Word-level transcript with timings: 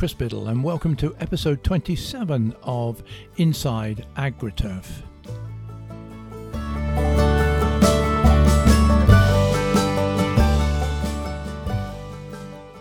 Chris 0.00 0.14
Biddle, 0.14 0.48
and 0.48 0.64
welcome 0.64 0.96
to 0.96 1.14
episode 1.20 1.62
27 1.62 2.56
of 2.62 3.02
Inside 3.36 4.06
AgriTurf. 4.16 4.86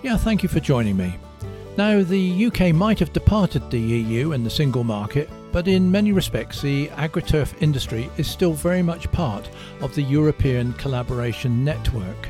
Yeah, 0.01 0.15
thank 0.15 0.43
you 0.43 0.47
for 0.47 0.61
joining 0.61 0.95
me. 0.95 1.17
Now, 1.75 2.03
the 2.03 2.45
UK 2.45 2.73
might 2.73 2.99
have 2.99 3.11
departed 3.11 3.69
the 3.69 3.81
EU 3.81 4.31
and 4.31 4.45
the 4.45 4.49
single 4.49 4.85
market, 4.85 5.29
but 5.51 5.67
in 5.67 5.91
many 5.91 6.13
respects, 6.13 6.61
the 6.61 6.87
AgriTurf 6.87 7.61
industry 7.61 8.09
is 8.15 8.29
still 8.29 8.53
very 8.53 8.81
much 8.81 9.11
part 9.11 9.49
of 9.81 9.93
the 9.93 10.03
European 10.03 10.71
collaboration 10.75 11.65
network. 11.65 12.29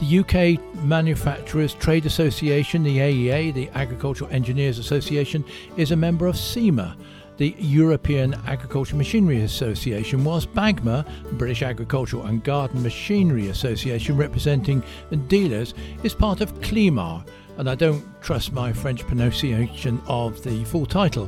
The 0.00 0.20
UK 0.20 0.84
Manufacturers 0.84 1.74
Trade 1.74 2.06
Association, 2.06 2.84
the 2.84 2.98
AEA, 2.98 3.52
the 3.52 3.68
Agricultural 3.70 4.30
Engineers 4.30 4.78
Association, 4.78 5.44
is 5.76 5.90
a 5.90 5.96
member 5.96 6.28
of 6.28 6.36
CEMA, 6.36 6.96
the 7.36 7.56
European 7.58 8.34
Agricultural 8.46 8.96
Machinery 8.96 9.42
Association, 9.42 10.22
whilst 10.22 10.54
BAGMA, 10.54 11.04
British 11.32 11.62
Agricultural 11.62 12.26
and 12.26 12.44
Garden 12.44 12.80
Machinery 12.80 13.48
Association, 13.48 14.16
representing 14.16 14.84
dealers, 15.26 15.74
is 16.04 16.14
part 16.14 16.40
of 16.40 16.60
CLIMMAR, 16.60 17.24
and 17.56 17.68
I 17.68 17.74
don't 17.74 18.04
trust 18.22 18.52
my 18.52 18.72
French 18.72 19.04
pronunciation 19.04 20.00
of 20.06 20.40
the 20.44 20.62
full 20.64 20.86
title, 20.86 21.26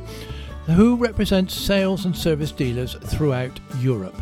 who 0.65 0.95
represents 0.95 1.53
sales 1.53 2.05
and 2.05 2.15
service 2.15 2.53
dealers 2.53 2.93
throughout 2.93 3.59
Europe. 3.79 4.15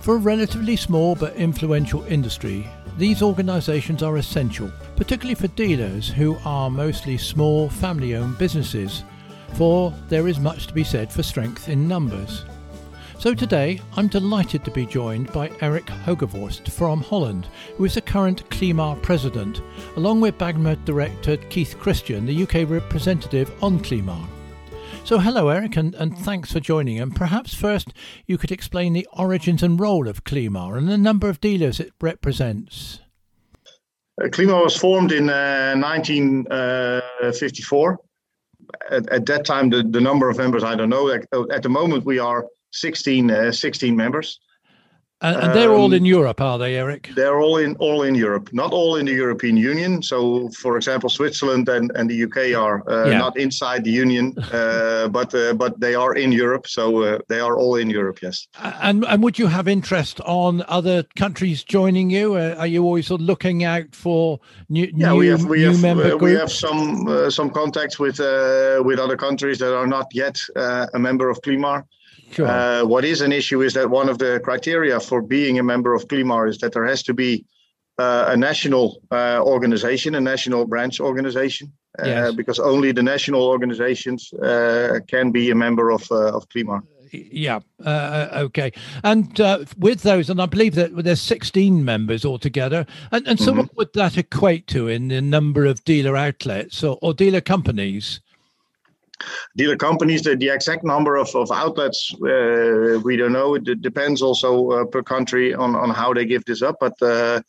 For 0.00 0.14
a 0.14 0.18
relatively 0.18 0.76
small 0.76 1.16
but 1.16 1.34
influential 1.34 2.04
industry, 2.04 2.66
these 2.98 3.22
organisations 3.22 4.02
are 4.02 4.16
essential, 4.16 4.72
particularly 4.96 5.36
for 5.36 5.46
dealers 5.48 6.08
who 6.08 6.36
are 6.44 6.68
mostly 6.68 7.16
small 7.16 7.68
family 7.68 8.16
owned 8.16 8.36
businesses, 8.38 9.04
for 9.54 9.94
there 10.08 10.26
is 10.26 10.40
much 10.40 10.66
to 10.66 10.74
be 10.74 10.82
said 10.82 11.12
for 11.12 11.22
strength 11.22 11.68
in 11.68 11.86
numbers. 11.86 12.44
So 13.20 13.34
today 13.34 13.80
I'm 13.96 14.08
delighted 14.08 14.64
to 14.64 14.72
be 14.72 14.84
joined 14.84 15.32
by 15.32 15.52
Eric 15.60 15.86
Hogevorst 15.86 16.68
from 16.70 17.00
Holland, 17.00 17.46
who 17.76 17.84
is 17.84 17.94
the 17.94 18.00
current 18.00 18.48
CLIMMAR 18.50 18.96
president, 18.96 19.62
along 19.96 20.20
with 20.20 20.36
BAGMA 20.36 20.84
director 20.84 21.36
Keith 21.36 21.78
Christian, 21.78 22.26
the 22.26 22.42
UK 22.42 22.68
representative 22.68 23.52
on 23.62 23.78
CLIMMAR. 23.78 24.37
So, 25.08 25.18
hello, 25.20 25.48
Eric, 25.48 25.78
and, 25.78 25.94
and 25.94 26.18
thanks 26.18 26.52
for 26.52 26.60
joining. 26.60 27.00
And 27.00 27.16
perhaps 27.16 27.54
first 27.54 27.94
you 28.26 28.36
could 28.36 28.52
explain 28.52 28.92
the 28.92 29.08
origins 29.10 29.62
and 29.62 29.80
role 29.80 30.06
of 30.06 30.24
CLIMMAR 30.24 30.76
and 30.76 30.86
the 30.86 30.98
number 30.98 31.30
of 31.30 31.40
dealers 31.40 31.80
it 31.80 31.94
represents. 31.98 33.00
Uh, 34.22 34.28
CLIMMAR 34.28 34.62
was 34.62 34.76
formed 34.76 35.12
in 35.12 35.30
uh, 35.30 35.72
1954. 35.76 37.92
Uh, 37.92 37.96
at, 38.94 39.08
at, 39.08 39.24
that 39.24 39.46
time, 39.46 39.70
the, 39.70 39.82
the 39.82 39.98
number 39.98 40.28
of 40.28 40.36
members, 40.36 40.62
I 40.62 40.74
don't 40.74 40.90
know. 40.90 41.08
At, 41.08 41.24
at 41.54 41.62
the 41.62 41.70
moment, 41.70 42.04
we 42.04 42.18
are 42.18 42.44
16, 42.74 43.30
uh, 43.30 43.50
16 43.50 43.96
members. 43.96 44.38
And, 45.20 45.36
and 45.36 45.54
they're 45.54 45.74
um, 45.74 45.80
all 45.80 45.92
in 45.92 46.04
Europe, 46.04 46.40
are 46.40 46.58
they, 46.58 46.76
Eric? 46.76 47.10
They're 47.16 47.40
all 47.40 47.56
in 47.56 47.74
all 47.76 48.02
in 48.02 48.14
Europe, 48.14 48.50
not 48.52 48.72
all 48.72 48.94
in 48.94 49.06
the 49.06 49.12
European 49.12 49.56
Union. 49.56 50.00
So, 50.00 50.48
for 50.50 50.76
example, 50.76 51.10
Switzerland 51.10 51.68
and, 51.68 51.90
and 51.96 52.08
the 52.08 52.22
UK 52.22 52.56
are 52.56 52.88
uh, 52.88 53.10
yeah. 53.10 53.18
not 53.18 53.36
inside 53.36 53.82
the 53.82 53.90
Union, 53.90 54.32
uh, 54.52 55.08
but 55.08 55.34
uh, 55.34 55.54
but 55.54 55.80
they 55.80 55.96
are 55.96 56.14
in 56.14 56.30
Europe. 56.30 56.68
So 56.68 57.02
uh, 57.02 57.18
they 57.28 57.40
are 57.40 57.56
all 57.56 57.74
in 57.74 57.90
Europe. 57.90 58.20
Yes. 58.22 58.46
And 58.62 59.04
and 59.06 59.20
would 59.24 59.40
you 59.40 59.48
have 59.48 59.66
interest 59.66 60.20
on 60.20 60.62
other 60.68 61.02
countries 61.16 61.64
joining 61.64 62.10
you? 62.10 62.34
Uh, 62.34 62.54
are 62.56 62.68
you 62.68 62.84
always 62.84 63.08
sort 63.08 63.20
of 63.20 63.26
looking 63.26 63.64
out 63.64 63.96
for 63.96 64.38
new 64.68 64.88
yeah, 64.94 65.10
new, 65.10 65.16
we 65.16 65.26
have, 65.26 65.44
we 65.46 65.62
have, 65.62 65.82
member 65.82 66.10
groups? 66.10 66.22
We 66.22 66.34
have 66.34 66.52
some 66.52 67.28
some 67.28 67.50
contacts 67.50 67.98
with 67.98 68.20
with 68.20 69.00
other 69.00 69.16
countries 69.16 69.58
that 69.58 69.76
are 69.76 69.88
not 69.88 70.06
yet 70.12 70.38
a 70.54 70.98
member 70.98 71.28
of 71.28 71.42
CLIMMAR. 71.42 71.84
Sure. 72.30 72.46
Uh, 72.46 72.84
what 72.84 73.04
is 73.04 73.20
an 73.20 73.32
issue 73.32 73.62
is 73.62 73.74
that 73.74 73.90
one 73.90 74.08
of 74.08 74.18
the 74.18 74.40
criteria 74.44 75.00
for 75.00 75.22
being 75.22 75.58
a 75.58 75.62
member 75.62 75.94
of 75.94 76.08
CLIMMAR 76.08 76.46
is 76.46 76.58
that 76.58 76.72
there 76.72 76.86
has 76.86 77.02
to 77.04 77.14
be 77.14 77.44
uh, 77.98 78.26
a 78.28 78.36
national 78.36 79.02
uh, 79.10 79.40
organization, 79.42 80.14
a 80.14 80.20
national 80.20 80.66
branch 80.66 81.00
organization, 81.00 81.72
uh, 81.98 82.06
yes. 82.06 82.34
because 82.34 82.60
only 82.60 82.92
the 82.92 83.02
national 83.02 83.42
organizations 83.42 84.32
uh, 84.34 85.00
can 85.08 85.32
be 85.32 85.50
a 85.50 85.54
member 85.54 85.90
of 85.90 86.06
uh, 86.12 86.36
of 86.36 86.48
CLIMMAR. 86.50 86.82
Yeah. 87.10 87.60
okay. 87.86 88.70
And 89.02 89.36
with 89.78 90.02
those, 90.02 90.28
and 90.28 90.42
I 90.42 90.46
believe 90.46 90.74
that 90.74 90.94
there's 90.94 91.22
16 91.22 91.82
members 91.82 92.22
altogether. 92.24 92.84
And, 93.10 93.26
and 93.26 93.40
so, 93.40 93.52
mm-hmm. 93.52 93.60
what 93.60 93.76
would 93.76 93.92
that 93.94 94.18
equate 94.18 94.66
to 94.68 94.88
in 94.88 95.08
the 95.08 95.22
number 95.22 95.64
of 95.64 95.82
dealer 95.84 96.18
outlets 96.18 96.84
or, 96.84 96.98
or 97.00 97.14
dealer 97.14 97.40
companies? 97.40 98.20
Dealer 99.56 99.76
companies, 99.76 100.22
the, 100.22 100.36
the 100.36 100.48
exact 100.48 100.84
number 100.84 101.16
of, 101.16 101.34
of 101.34 101.50
outlets, 101.50 102.12
uh, 102.22 103.00
we 103.04 103.16
don't 103.16 103.32
know. 103.32 103.54
It 103.54 103.82
depends 103.82 104.22
also 104.22 104.70
uh, 104.70 104.84
per 104.84 105.02
country 105.02 105.54
on, 105.54 105.74
on 105.74 105.90
how 105.90 106.12
they 106.12 106.24
give 106.24 106.44
this 106.44 106.62
up. 106.62 106.76
But 106.80 106.94
uh, 107.02 107.40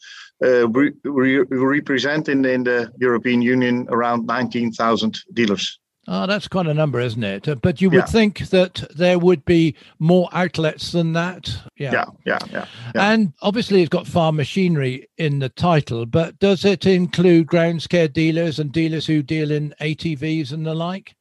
uh 0.44 0.68
we, 0.68 0.91
we 1.03 1.38
represent 1.40 2.30
in, 2.30 2.46
in 2.46 2.63
the 2.63 2.91
European 3.00 3.41
Union 3.41 3.88
around 3.90 4.25
19,000 4.25 5.19
dealers. 5.34 5.80
Oh, 6.12 6.25
that's 6.25 6.47
quite 6.47 6.66
a 6.66 6.74
number, 6.74 7.00
isn't 7.00 7.24
it? 7.24 7.47
Uh, 7.47 7.53
but 7.53 7.81
you 7.81 7.91
would 7.91 7.97
yeah. 7.97 8.06
think 8.06 8.50
that 8.50 8.84
there 8.96 9.19
would 9.19 9.46
be 9.46 9.75
more 10.00 10.28
outlets 10.31 10.91
than 10.91 11.13
that. 11.13 11.56
Yeah. 11.78 11.91
yeah. 11.91 12.06
yeah, 12.25 12.40
yeah, 12.51 12.66
yeah. 12.96 13.12
And 13.12 13.34
obviously, 13.44 13.81
it's 13.81 13.90
got 13.90 14.07
farm 14.07 14.38
machinery 14.38 15.07
in 15.19 15.38
the 15.38 15.50
title, 15.50 16.07
but 16.07 16.40
does 16.40 16.66
it 16.66 16.88
include 16.88 17.46
ground 17.46 17.88
care 17.90 18.07
dealers 18.07 18.57
and 18.57 18.72
dealers 18.72 19.06
who 19.06 19.22
deal 19.22 19.51
in 19.51 19.75
ATVs 19.80 20.51
and 20.51 20.66
the 20.66 20.74
like? 20.74 21.16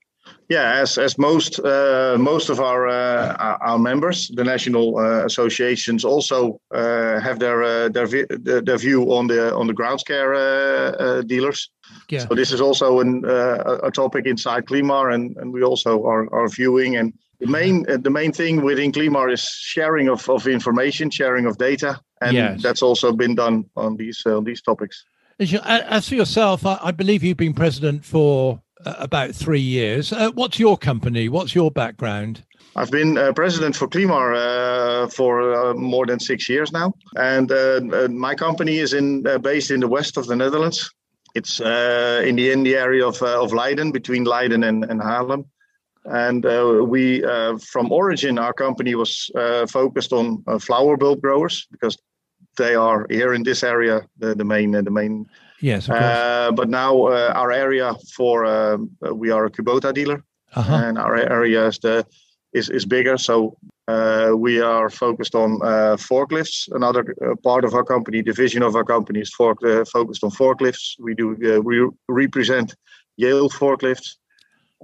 Yeah, 0.48 0.80
as 0.80 0.96
as 0.96 1.18
most 1.18 1.60
uh, 1.60 2.16
most 2.18 2.48
of 2.48 2.58
our 2.58 2.88
uh, 2.88 3.36
our 3.60 3.78
members, 3.78 4.28
the 4.28 4.44
national 4.44 4.96
uh, 4.96 5.26
associations 5.26 6.04
also 6.04 6.58
uh, 6.74 7.20
have 7.20 7.38
their 7.38 7.62
uh, 7.62 7.88
their 7.90 8.06
their 8.06 8.78
view 8.78 9.12
on 9.12 9.26
the 9.26 9.54
on 9.54 9.66
the 9.66 9.74
grounds 9.74 10.02
care 10.02 10.32
uh, 10.34 11.20
dealers. 11.22 11.70
Yeah. 12.08 12.26
So 12.26 12.34
this 12.34 12.52
is 12.52 12.60
also 12.60 13.00
an, 13.00 13.24
a 13.26 13.90
topic 13.90 14.26
inside 14.26 14.66
CLIMMAR, 14.66 15.10
and, 15.10 15.36
and 15.36 15.52
we 15.52 15.62
also 15.62 16.02
are, 16.04 16.32
are 16.32 16.48
viewing. 16.48 16.96
And 16.96 17.12
the 17.40 17.46
main 17.46 17.84
the 18.02 18.10
main 18.10 18.32
thing 18.32 18.62
within 18.62 18.92
CLIMMAR 18.92 19.28
is 19.30 19.42
sharing 19.42 20.08
of, 20.08 20.28
of 20.30 20.46
information, 20.46 21.10
sharing 21.10 21.46
of 21.46 21.58
data, 21.58 22.00
and 22.22 22.32
yes. 22.32 22.62
that's 22.62 22.82
also 22.82 23.12
been 23.12 23.34
done 23.34 23.64
on 23.76 23.96
these 23.96 24.24
on 24.24 24.44
these 24.44 24.62
topics. 24.62 25.04
As 25.40 26.08
for 26.08 26.14
yourself, 26.14 26.66
I, 26.66 26.78
I 26.82 26.90
believe 26.90 27.22
you've 27.22 27.36
been 27.36 27.54
president 27.54 28.04
for 28.04 28.60
about 28.84 29.34
three 29.34 29.60
years. 29.60 30.12
Uh, 30.12 30.30
what's 30.32 30.58
your 30.58 30.76
company? 30.76 31.28
What's 31.28 31.54
your 31.54 31.70
background? 31.70 32.44
I've 32.76 32.90
been 32.90 33.18
uh, 33.18 33.32
president 33.32 33.76
for 33.76 33.88
CLIMMAR 33.88 34.34
uh, 34.34 35.08
for 35.08 35.52
uh, 35.52 35.74
more 35.74 36.06
than 36.06 36.20
six 36.20 36.48
years 36.48 36.70
now, 36.72 36.92
and 37.16 37.50
uh, 37.50 38.08
my 38.10 38.34
company 38.34 38.78
is 38.78 38.92
in 38.92 39.22
based 39.42 39.70
in 39.70 39.80
the 39.80 39.88
west 39.88 40.16
of 40.16 40.26
the 40.26 40.36
Netherlands. 40.36 40.90
It's 41.34 41.60
in 41.60 42.36
the 42.36 42.50
in 42.50 42.62
the 42.62 42.76
area 42.76 43.06
of 43.06 43.20
of 43.22 43.52
Leiden, 43.52 43.90
between 43.90 44.24
Leiden 44.24 44.64
and, 44.64 44.84
and 44.84 45.00
Haarlem. 45.00 45.44
And 46.04 46.44
we, 46.88 47.22
from 47.60 47.92
origin, 47.92 48.38
our 48.38 48.52
company 48.52 48.94
was 48.94 49.30
focused 49.68 50.12
on 50.12 50.42
flower 50.60 50.96
bulb 50.96 51.20
growers 51.20 51.66
because 51.70 51.98
they 52.56 52.74
are 52.74 53.06
here 53.10 53.34
in 53.34 53.42
this 53.42 53.62
area 53.62 54.02
the, 54.18 54.34
the 54.34 54.44
main 54.44 54.72
the 54.72 54.90
main 54.90 55.26
Yes, 55.60 55.88
uh, 55.88 56.52
but 56.54 56.68
now 56.68 57.06
uh, 57.06 57.32
our 57.34 57.50
area 57.50 57.94
for 58.14 58.46
um, 58.46 58.90
we 59.12 59.30
are 59.30 59.46
a 59.46 59.50
Kubota 59.50 59.92
dealer, 59.92 60.22
uh-huh. 60.54 60.74
and 60.84 60.98
our 60.98 61.16
area 61.16 61.66
is 61.66 61.78
the 61.78 62.06
is, 62.52 62.70
is 62.70 62.84
bigger. 62.84 63.18
So 63.18 63.56
uh, 63.88 64.32
we 64.36 64.60
are 64.60 64.88
focused 64.88 65.34
on 65.34 65.60
uh, 65.62 65.96
forklifts. 65.96 66.68
Another 66.72 67.14
uh, 67.20 67.34
part 67.42 67.64
of 67.64 67.74
our 67.74 67.82
company, 67.82 68.22
division 68.22 68.62
of 68.62 68.76
our 68.76 68.84
company, 68.84 69.20
is 69.20 69.34
for, 69.34 69.56
focused 69.86 70.22
on 70.22 70.30
forklifts. 70.30 70.94
We 71.00 71.14
do 71.14 71.36
we 71.64 71.88
represent 72.08 72.76
Yale 73.16 73.50
forklifts, 73.50 74.16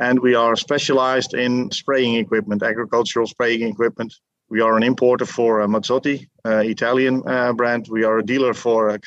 and 0.01 0.19
we 0.19 0.35
are 0.35 0.57
specialized 0.57 1.35
in 1.35 1.71
spraying 1.71 2.17
equipment, 2.17 2.65
agricultural 2.65 3.29
spraying 3.29 3.63
equipment. 3.63 4.13
We 4.49 4.61
are 4.61 4.77
an 4.77 4.83
importer 4.83 5.27
for 5.27 5.61
Mazzotti, 5.67 6.27
Italian 6.45 7.21
brand. 7.57 7.87
We 7.89 8.03
are 8.03 8.19
a 8.19 8.25
dealer 8.25 8.55
for 8.55 8.91
uh, 8.91 8.99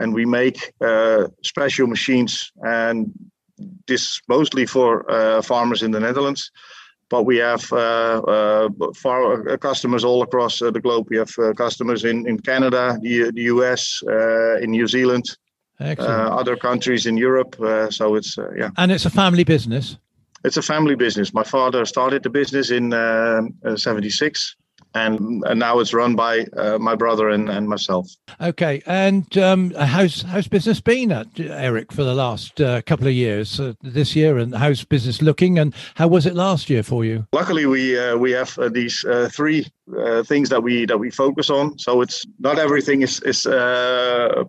and 0.00 0.14
we 0.14 0.24
make 0.24 0.72
uh, 0.80 1.28
special 1.42 1.86
machines 1.86 2.52
and 2.62 3.12
this 3.86 4.20
mostly 4.28 4.66
for 4.66 5.10
uh, 5.10 5.42
farmers 5.42 5.82
in 5.82 5.90
the 5.90 6.00
Netherlands. 6.00 6.50
But 7.10 7.24
we 7.24 7.38
have 7.38 7.72
uh, 7.72 7.76
uh 7.76 8.68
far, 8.94 9.48
uh, 9.48 9.56
customers 9.56 10.04
all 10.04 10.22
across 10.22 10.60
uh, 10.60 10.70
the 10.70 10.80
globe. 10.80 11.06
We 11.10 11.16
have 11.16 11.34
customers 11.56 12.04
in, 12.04 12.28
in 12.28 12.38
Canada, 12.38 12.98
the, 13.00 13.32
the 13.32 13.42
US, 13.54 14.02
in 14.62 14.70
New 14.70 14.86
Zealand, 14.86 15.24
other 15.80 16.56
countries 16.56 17.06
in 17.06 17.16
Europe. 17.16 17.56
so 17.90 18.14
it's 18.14 18.36
yeah. 18.56 18.70
And 18.76 18.92
it's 18.92 19.06
a 19.06 19.10
family 19.10 19.44
business. 19.44 19.98
It's 20.44 20.58
a 20.58 20.62
family 20.62 20.96
business. 20.96 21.32
My 21.32 21.44
father 21.44 21.84
started 21.86 22.22
the 22.22 22.30
business 22.30 22.70
in 22.70 22.92
'76, 23.76 24.56
and, 24.94 25.44
and 25.46 25.58
now 25.58 25.78
it's 25.78 25.94
run 25.94 26.16
by 26.16 26.46
uh, 26.56 26.78
my 26.78 26.94
brother 26.94 27.28
and, 27.28 27.48
and 27.48 27.68
myself. 27.68 28.10
Okay, 28.40 28.82
and 28.86 29.36
um, 29.38 29.70
how's 29.72 30.22
how's 30.22 30.48
business 30.48 30.80
been, 30.80 31.12
at, 31.12 31.28
Eric, 31.38 31.92
for 31.92 32.04
the 32.04 32.14
last 32.14 32.60
uh, 32.60 32.82
couple 32.82 33.06
of 33.06 33.12
years 33.12 33.60
uh, 33.60 33.74
this 33.82 34.16
year, 34.16 34.38
and 34.38 34.54
how's 34.54 34.84
business 34.84 35.22
looking, 35.22 35.58
and 35.58 35.74
how 35.94 36.08
was 36.08 36.26
it 36.26 36.34
last 36.34 36.70
year 36.70 36.82
for 36.82 37.04
you? 37.04 37.26
Luckily, 37.32 37.66
we 37.66 37.98
uh, 37.98 38.16
we 38.16 38.32
have 38.32 38.58
uh, 38.58 38.68
these 38.68 39.04
uh, 39.04 39.28
three 39.32 39.66
things 40.24 40.48
that 40.50 40.62
we 40.62 40.86
that 40.86 40.98
we 40.98 41.10
focus 41.10 41.50
on. 41.50 41.78
So 41.78 42.02
it's 42.02 42.24
not 42.38 42.58
everything 42.58 43.02
is 43.02 43.20
is 43.22 43.42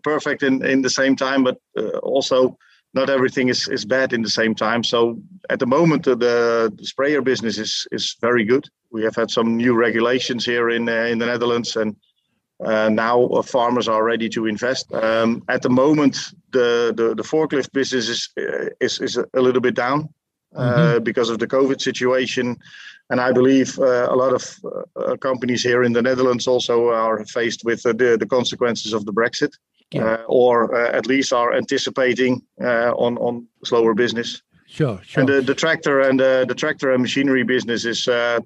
perfect 0.04 0.44
in 0.44 0.66
in 0.66 0.82
the 0.82 0.90
same 0.90 1.16
time, 1.16 1.44
but 1.44 1.58
also 2.04 2.58
not 2.94 3.10
everything 3.10 3.50
is, 3.50 3.68
is 3.68 3.86
bad 3.86 4.14
in 4.14 4.22
the 4.22 4.30
same 4.30 4.56
time. 4.56 4.84
So 4.84 5.22
at 5.50 5.60
the 5.60 5.68
moment, 5.68 6.08
uh, 6.08 6.16
the, 6.16 6.74
the, 6.76 6.86
sprayer 6.86 7.22
business 7.22 7.58
is 7.58 7.88
is 7.92 8.16
very 8.22 8.44
good. 8.44 8.68
We 8.92 9.04
have 9.04 9.16
had 9.16 9.30
some 9.30 9.58
new 9.58 9.76
regulations 9.76 10.46
here 10.46 10.70
in 10.70 10.90
uh, 10.90 11.12
in 11.12 11.20
the 11.20 11.28
Netherlands, 11.28 11.76
and 11.76 11.96
uh, 12.66 12.90
now 12.90 13.26
uh, 13.28 13.42
farmers 13.44 13.88
are 13.88 14.04
ready 14.04 14.30
to 14.30 14.48
invest. 14.48 14.92
Um, 14.94 15.44
at 15.50 15.62
the 15.62 15.70
moment, 15.70 16.18
the, 16.52 16.94
the, 16.96 17.16
the 17.16 17.24
forklift 17.24 17.72
business 17.72 18.10
is 18.10 18.30
uh, 18.38 18.70
is 18.80 19.00
is 19.00 19.18
a 19.18 19.42
little 19.42 19.62
bit 19.62 19.76
down 19.76 20.10
uh, 20.56 20.62
mm-hmm. 20.62 21.04
because 21.04 21.30
of 21.30 21.38
the 21.38 21.48
COVID 21.48 21.80
situation, 21.80 22.58
and 23.12 23.22
I 23.22 23.32
believe 23.32 23.78
a 23.78 24.16
lot 24.16 24.34
of 24.34 25.20
companies 25.20 25.62
here 25.62 25.84
in 25.84 25.94
the 25.94 26.02
Netherlands 26.02 26.48
also 26.48 26.90
are 26.90 27.24
faced 27.26 27.64
with 27.64 27.84
the 27.84 28.18
the 28.20 28.28
consequences 28.28 28.94
of 28.94 29.06
the 29.06 29.14
Brexit 29.14 29.54
yeah. 29.92 30.04
uh, 30.04 30.24
or 30.28 30.76
uh, 30.76 30.92
at 30.92 31.08
least 31.08 31.34
are 31.34 31.54
anticipating 31.54 32.42
uh, 32.62 32.92
on 32.94 33.18
on 33.18 33.48
slower 33.64 33.94
business. 33.94 34.42
Sure, 34.68 35.00
sure. 35.04 35.22
And 35.22 35.30
the, 35.30 35.42
the 35.42 35.56
tractor 35.56 36.02
and 36.02 36.22
uh, 36.22 36.46
the 36.46 36.54
tractor 36.54 36.94
and 36.94 37.02
machinery 37.02 37.44
business 37.44 37.86
is 37.86 38.08
uh, 38.08 38.40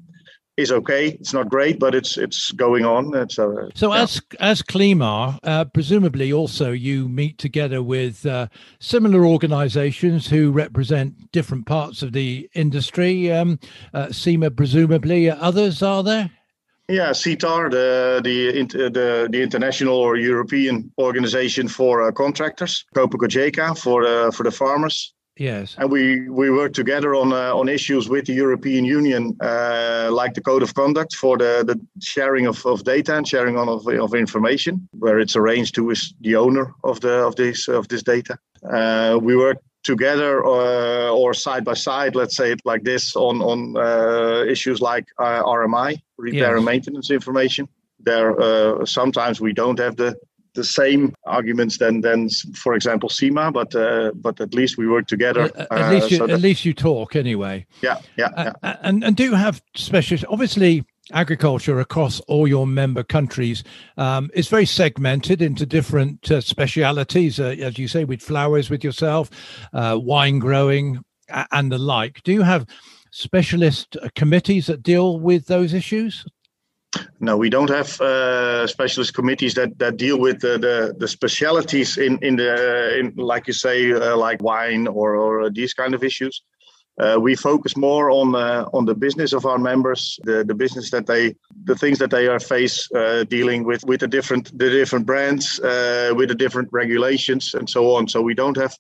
is 0.56 0.72
okay. 0.72 1.10
It's 1.10 1.34
not 1.34 1.50
great, 1.50 1.80
but 1.80 1.96
it's 1.96 2.18
it's 2.18 2.52
going 2.52 2.86
on. 2.86 3.16
It's, 3.16 3.40
uh, 3.40 3.70
so 3.74 3.94
yeah. 3.94 4.04
as 4.04 4.22
as 4.40 4.62
CLIMMAR, 4.62 5.40
uh, 5.44 5.66
presumably 5.66 6.32
also 6.32 6.72
you 6.72 7.10
meet 7.10 7.38
together 7.40 7.82
with 7.82 8.26
uh, 8.26 8.48
similar 8.80 9.26
organisations 9.26 10.28
who 10.28 10.52
represent 10.52 11.32
different 11.32 11.66
parts 11.66 12.04
of 12.04 12.14
the 12.14 12.50
industry. 12.54 13.32
Um, 13.32 13.60
uh, 13.94 14.08
CEMA, 14.08 14.56
presumably, 14.56 15.30
others 15.30 15.82
are 15.82 16.04
there. 16.04 16.32
Yeah, 16.90 17.12
CEETTAR, 17.12 17.72
the 17.72 18.22
the 18.24 18.90
the, 18.90 19.28
the 19.32 19.42
international 19.42 19.96
or 19.96 20.18
European 20.18 20.92
organization 20.98 21.70
for 21.70 22.08
uh, 22.08 22.12
contractors, 22.12 22.86
COPA-COGECA 22.94 23.78
for 23.78 24.06
uh, 24.06 24.32
for 24.32 24.44
the 24.44 24.52
farmers. 24.52 25.14
Yes, 25.38 25.76
and 25.80 25.90
we 25.90 26.30
we 26.30 26.52
work 26.52 26.74
together 26.74 27.16
on 27.16 27.32
uh, 27.32 27.56
on 27.56 27.70
issues 27.70 28.10
with 28.10 28.26
the 28.26 28.34
European 28.34 28.86
Union, 28.86 29.36
uh, 29.42 30.10
like 30.12 30.34
the 30.34 30.42
code 30.42 30.62
of 30.62 30.74
conduct 30.74 31.16
for 31.16 31.38
the, 31.38 31.64
the 31.66 31.80
sharing 32.02 32.48
of, 32.48 32.64
of 32.66 32.84
data 32.84 33.16
and 33.16 33.28
sharing 33.28 33.58
on 33.58 33.70
of, 33.70 33.88
of 33.88 34.14
information, 34.14 34.88
where 35.00 35.20
it's 35.20 35.36
arranged 35.36 35.76
who 35.78 35.90
is 35.90 36.14
the 36.22 36.36
owner 36.36 36.74
of 36.84 37.00
the 37.00 37.26
of 37.26 37.36
this 37.36 37.68
of 37.68 37.88
this 37.88 38.04
data. 38.04 38.38
Uh, 38.70 39.18
we 39.22 39.36
work 39.36 39.58
together 39.84 40.46
uh, 40.46 41.10
or 41.10 41.34
side 41.34 41.64
by 41.64 41.74
side, 41.74 42.16
let's 42.16 42.36
say 42.36 42.52
it 42.52 42.62
like 42.66 42.84
this, 42.84 43.16
on 43.16 43.42
on 43.42 43.78
uh, 43.78 44.44
issues 44.46 44.82
like 44.82 45.06
uh, 45.20 45.44
RMI, 45.44 46.02
repair 46.18 46.52
yes. 46.52 46.58
and 46.58 46.66
maintenance 46.66 47.12
information. 47.12 47.68
There, 48.00 48.40
uh, 48.40 48.86
sometimes 48.86 49.40
we 49.40 49.54
don't 49.54 49.80
have 49.80 49.96
the 49.96 50.16
the 50.56 50.64
same 50.64 51.14
arguments 51.26 51.78
than 51.78 52.02
than 52.02 52.30
for 52.56 52.76
example 52.76 53.10
CEMA, 53.10 53.52
but 53.52 53.76
uh, 53.76 54.12
but 54.16 54.40
at 54.40 54.54
least 54.54 54.78
we 54.78 54.88
work 54.88 55.08
together. 55.08 55.50
at 55.72 55.92
least 55.92 56.12
you, 56.12 56.18
so 56.18 56.30
at 56.30 56.42
least 56.42 56.66
you 56.66 56.74
talk 56.74 57.16
anyway. 57.16 57.66
Yeah, 57.82 58.00
yeah, 58.18 58.54
yeah. 58.64 58.78
and 58.82 59.04
and 59.04 59.16
do 59.16 59.24
you 59.24 59.36
have 59.36 59.62
specialists? 59.76 60.26
Obviously, 60.30 60.86
agriculture 61.12 61.80
across 61.80 62.20
all 62.22 62.48
your 62.48 62.66
member 62.66 63.04
countries 63.04 63.64
um, 63.98 64.30
is 64.34 64.48
very 64.48 64.66
segmented 64.66 65.42
into 65.42 65.66
different 65.66 66.32
uh, 66.32 66.40
specialities, 66.40 67.40
uh, 67.40 67.56
as 67.60 67.78
you 67.78 67.88
say, 67.88 68.06
with 68.06 68.22
flowers 68.22 68.70
with 68.70 68.84
yourself, 68.84 69.30
uh, 69.74 69.98
wine 70.02 70.40
growing, 70.40 71.04
and 71.52 71.72
the 71.72 71.78
like. 71.78 72.24
Do 72.24 72.32
you 72.32 72.42
have 72.42 72.66
specialist 73.12 73.98
uh, 74.02 74.10
committees 74.16 74.68
that 74.68 74.84
deal 74.84 75.20
with 75.20 75.48
those 75.48 75.74
issues? 75.74 76.26
No, 77.20 77.38
we 77.38 77.50
don't 77.50 77.70
have 77.70 78.00
uh, 78.02 78.68
specialist 78.68 79.16
committees 79.16 79.56
that, 79.56 79.80
that 79.80 79.98
deal 79.98 80.20
with 80.20 80.42
the, 80.42 80.60
the, 80.60 80.96
the 80.98 81.08
specialities 81.08 81.98
in 81.98 82.20
in 82.20 82.36
the 82.36 83.00
in 83.00 83.14
like 83.16 83.48
you 83.48 83.54
say 83.54 83.92
uh, 83.92 84.16
like 84.16 84.44
wine 84.44 84.88
or 84.88 85.16
or 85.16 85.50
these 85.50 85.74
kind 85.74 85.96
of 85.96 86.04
issues. 86.04 86.44
Uh, 87.00 87.18
we 87.20 87.36
focus 87.36 87.76
more 87.76 88.12
on 88.12 88.36
uh, 88.36 88.66
on 88.72 88.86
the 88.86 88.94
business 88.94 89.34
of 89.34 89.46
our 89.46 89.58
members, 89.58 90.20
the, 90.24 90.44
the 90.44 90.54
business 90.54 90.92
that 90.92 91.08
they, 91.08 91.36
the 91.64 91.76
things 91.76 91.98
that 91.98 92.12
they 92.12 92.28
are 92.28 92.40
face 92.40 92.88
uh, 92.94 93.24
dealing 93.24 93.64
with 93.64 93.84
with 93.86 94.00
the 94.00 94.08
different 94.08 94.56
the 94.58 94.70
different 94.70 95.06
brands, 95.06 95.60
uh, 95.62 96.14
with 96.16 96.30
the 96.30 96.36
different 96.36 96.70
regulations 96.72 97.56
and 97.56 97.68
so 97.68 97.96
on. 97.96 98.08
So 98.08 98.22
we 98.22 98.36
don't 98.36 98.58
have 98.58 98.78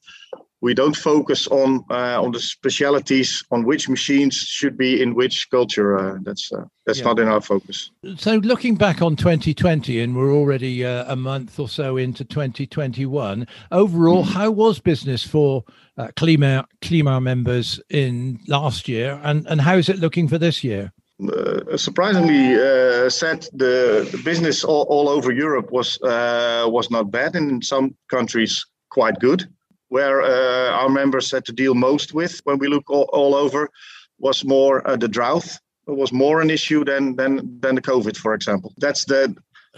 we 0.63 0.73
don't 0.73 0.95
focus 0.95 1.45
on 1.47 1.83
uh, 1.89 2.23
on 2.23 2.31
the 2.31 2.39
specialities 2.39 3.43
on 3.51 3.65
which 3.65 3.89
machines 3.89 4.35
should 4.35 4.77
be 4.77 5.01
in 5.01 5.13
which 5.13 5.49
culture. 5.49 5.97
Uh, 5.97 6.17
that's 6.23 6.53
uh, 6.53 6.63
that's 6.85 6.99
yeah. 6.99 7.05
not 7.05 7.19
in 7.19 7.27
our 7.27 7.41
focus. 7.41 7.91
So 8.15 8.35
looking 8.35 8.75
back 8.75 9.01
on 9.01 9.17
2020, 9.17 9.99
and 9.99 10.15
we're 10.15 10.33
already 10.33 10.85
uh, 10.85 11.11
a 11.11 11.17
month 11.17 11.59
or 11.59 11.67
so 11.67 11.97
into 11.97 12.23
2021. 12.23 13.45
Overall, 13.73 14.23
how 14.23 14.51
was 14.51 14.79
business 14.79 15.21
for 15.21 15.65
uh, 15.97 16.07
CLIMMAR 16.15 16.63
CLIMMAR 16.81 17.19
members 17.19 17.81
in 17.89 18.39
last 18.47 18.87
year, 18.87 19.19
and 19.21 19.45
and 19.47 19.59
how 19.59 19.75
is 19.75 19.89
it 19.89 19.99
looking 19.99 20.29
for 20.29 20.37
this 20.37 20.63
year? 20.63 20.93
Uh, 21.21 21.75
surprisingly 21.75 22.55
uh, 22.55 23.09
said 23.09 23.45
the, 23.53 24.07
the, 24.11 24.21
business 24.25 24.63
all, 24.63 24.83
all 24.89 25.07
over 25.07 25.31
Europe 25.31 25.71
was 25.71 26.01
uh, 26.01 26.65
was 26.67 26.89
not 26.89 27.11
bad 27.11 27.35
and 27.35 27.51
in 27.51 27.61
some 27.61 27.95
countries 28.09 28.65
quite 28.89 29.19
good 29.19 29.47
where 29.93 30.23
uh, 30.23 30.71
our 30.81 30.89
members 30.89 31.31
had 31.31 31.45
to 31.45 31.53
deal 31.53 31.75
most 31.75 32.13
with 32.13 32.41
when 32.45 32.57
we 32.57 32.67
look 32.67 32.89
all, 32.89 33.07
all 33.13 33.35
over 33.35 33.69
was 34.17 34.43
more 34.43 34.75
uh, 34.87 34.97
the 34.97 35.07
drought. 35.07 35.47
It 35.87 35.95
was 36.03 36.11
more 36.11 36.41
an 36.41 36.49
issue 36.49 36.83
than 36.83 37.15
than 37.15 37.59
than 37.61 37.75
the 37.75 37.81
COVID, 37.81 38.17
for 38.17 38.33
example. 38.33 38.73
That's 38.77 39.05
the 39.05 39.35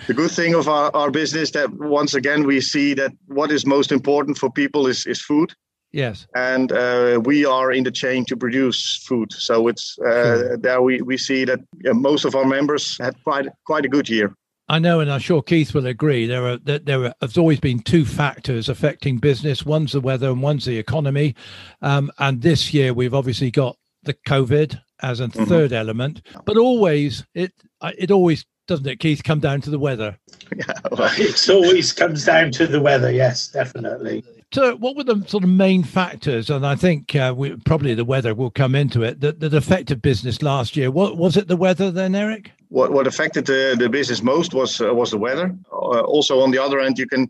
the 0.07 0.13
good 0.13 0.31
thing 0.31 0.55
of 0.55 0.67
our, 0.67 0.89
our 0.95 1.11
business 1.11 1.51
that 1.51 1.69
once 1.99 2.13
again 2.17 2.45
we 2.45 2.61
see 2.61 2.95
that 2.95 3.11
what 3.27 3.51
is 3.51 3.65
most 3.65 3.91
important 3.91 4.37
for 4.37 4.49
people 4.51 4.87
is 4.87 5.05
is 5.05 5.21
food. 5.21 5.53
Yes. 5.91 6.27
And 6.35 6.71
uh, 6.71 7.21
we 7.23 7.45
are 7.45 7.75
in 7.77 7.83
the 7.83 7.91
chain 7.91 8.25
to 8.25 8.35
produce 8.37 9.05
food. 9.07 9.31
So 9.31 9.67
it's 9.69 9.97
uh, 9.99 10.11
sure. 10.11 10.57
there 10.57 10.81
we, 10.81 11.01
we 11.01 11.17
see 11.17 11.45
that 11.45 11.59
most 11.83 12.25
of 12.25 12.35
our 12.35 12.45
members 12.45 12.97
had 12.99 13.15
quite 13.23 13.47
quite 13.65 13.85
a 13.85 13.89
good 13.89 14.09
year. 14.09 14.29
I 14.67 14.79
know, 14.79 14.99
and 14.99 15.11
I'm 15.11 15.19
sure 15.19 15.43
Keith 15.43 15.73
will 15.73 15.85
agree. 15.85 16.25
There 16.25 16.47
are 16.47 16.57
there 16.57 17.13
have 17.21 17.37
always 17.37 17.59
been 17.59 17.79
two 17.79 18.03
factors 18.03 18.67
affecting 18.67 19.17
business. 19.17 19.65
One's 19.65 19.91
the 19.91 20.01
weather, 20.01 20.29
and 20.29 20.41
one's 20.41 20.65
the 20.65 20.77
economy. 20.77 21.35
Um, 21.81 22.11
and 22.17 22.41
this 22.41 22.73
year, 22.73 22.93
we've 22.93 23.13
obviously 23.13 23.51
got 23.51 23.77
the 24.03 24.15
COVID 24.15 24.81
as 25.01 25.19
a 25.19 25.27
mm-hmm. 25.27 25.43
third 25.45 25.71
element. 25.71 26.21
But 26.45 26.57
always, 26.57 27.23
it 27.35 27.53
it 27.83 28.09
always 28.09 28.45
doesn't 28.67 28.87
it, 28.87 28.99
Keith, 28.99 29.23
come 29.23 29.39
down 29.39 29.61
to 29.61 29.69
the 29.69 29.79
weather? 29.79 30.17
Yeah, 30.55 30.65
well, 30.91 31.11
it 31.17 31.49
always 31.49 31.93
comes 31.93 32.25
down 32.25 32.51
to 32.53 32.67
the 32.67 32.79
weather. 32.79 33.11
Yes, 33.11 33.47
definitely. 33.47 34.23
So, 34.53 34.75
what 34.77 34.95
were 34.95 35.03
the 35.03 35.23
sort 35.27 35.43
of 35.43 35.49
main 35.49 35.83
factors? 35.83 36.49
And 36.49 36.65
I 36.65 36.75
think 36.75 37.15
uh, 37.15 37.33
we, 37.35 37.55
probably 37.57 37.93
the 37.93 38.05
weather 38.05 38.33
will 38.33 38.51
come 38.51 38.75
into 38.75 39.03
it 39.03 39.19
that, 39.21 39.39
that 39.39 39.53
affected 39.53 40.01
business 40.01 40.41
last 40.41 40.75
year. 40.75 40.89
What 40.89 41.17
was 41.17 41.37
it? 41.37 41.47
The 41.47 41.57
weather 41.57 41.91
then, 41.91 42.15
Eric? 42.15 42.51
What 42.75 42.91
what 42.91 43.07
affected 43.07 43.45
the, 43.45 43.75
the 43.79 43.89
business 43.89 44.21
most 44.21 44.53
was 44.53 44.81
uh, 44.81 44.93
was 44.93 45.09
the 45.11 45.17
weather. 45.17 45.55
Uh, 45.71 46.01
also, 46.15 46.41
on 46.41 46.51
the 46.51 46.59
other 46.59 46.79
end, 46.79 46.99
you 46.99 47.07
can 47.07 47.27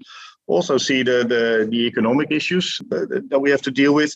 also 0.47 0.77
see 0.77 1.03
the 1.03 1.23
the, 1.33 1.67
the 1.69 1.85
economic 1.85 2.31
issues 2.31 2.81
that 3.29 3.39
we 3.39 3.51
have 3.51 3.61
to 3.61 3.71
deal 3.71 3.93
with. 3.93 4.15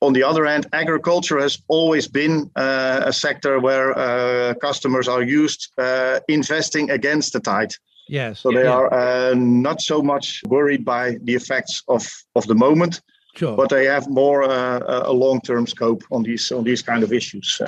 On 0.00 0.12
the 0.12 0.22
other 0.22 0.44
hand, 0.46 0.66
agriculture 0.72 1.40
has 1.40 1.58
always 1.68 2.08
been 2.08 2.50
uh, 2.56 3.00
a 3.04 3.12
sector 3.12 3.58
where 3.58 3.98
uh, 3.98 4.54
customers 4.60 5.08
are 5.08 5.22
used 5.22 5.72
uh, 5.78 6.20
investing 6.28 6.90
against 6.90 7.32
the 7.32 7.40
tide. 7.40 7.72
Yes. 8.08 8.40
So 8.40 8.50
they 8.50 8.64
yeah. 8.64 8.78
are 8.78 8.88
uh, 8.92 9.34
not 9.34 9.80
so 9.80 10.02
much 10.02 10.42
worried 10.46 10.84
by 10.84 11.18
the 11.24 11.34
effects 11.34 11.82
of, 11.88 12.02
of 12.34 12.46
the 12.46 12.54
moment, 12.54 13.00
sure. 13.34 13.56
but 13.56 13.70
they 13.70 13.86
have 13.86 14.06
more 14.08 14.42
a 14.42 15.12
long 15.12 15.40
term 15.40 15.66
scope 15.66 16.02
on 16.10 16.22
these 16.22 16.52
on 16.52 16.64
these 16.64 16.82
kind 16.82 17.02
of 17.02 17.12
issues. 17.12 17.60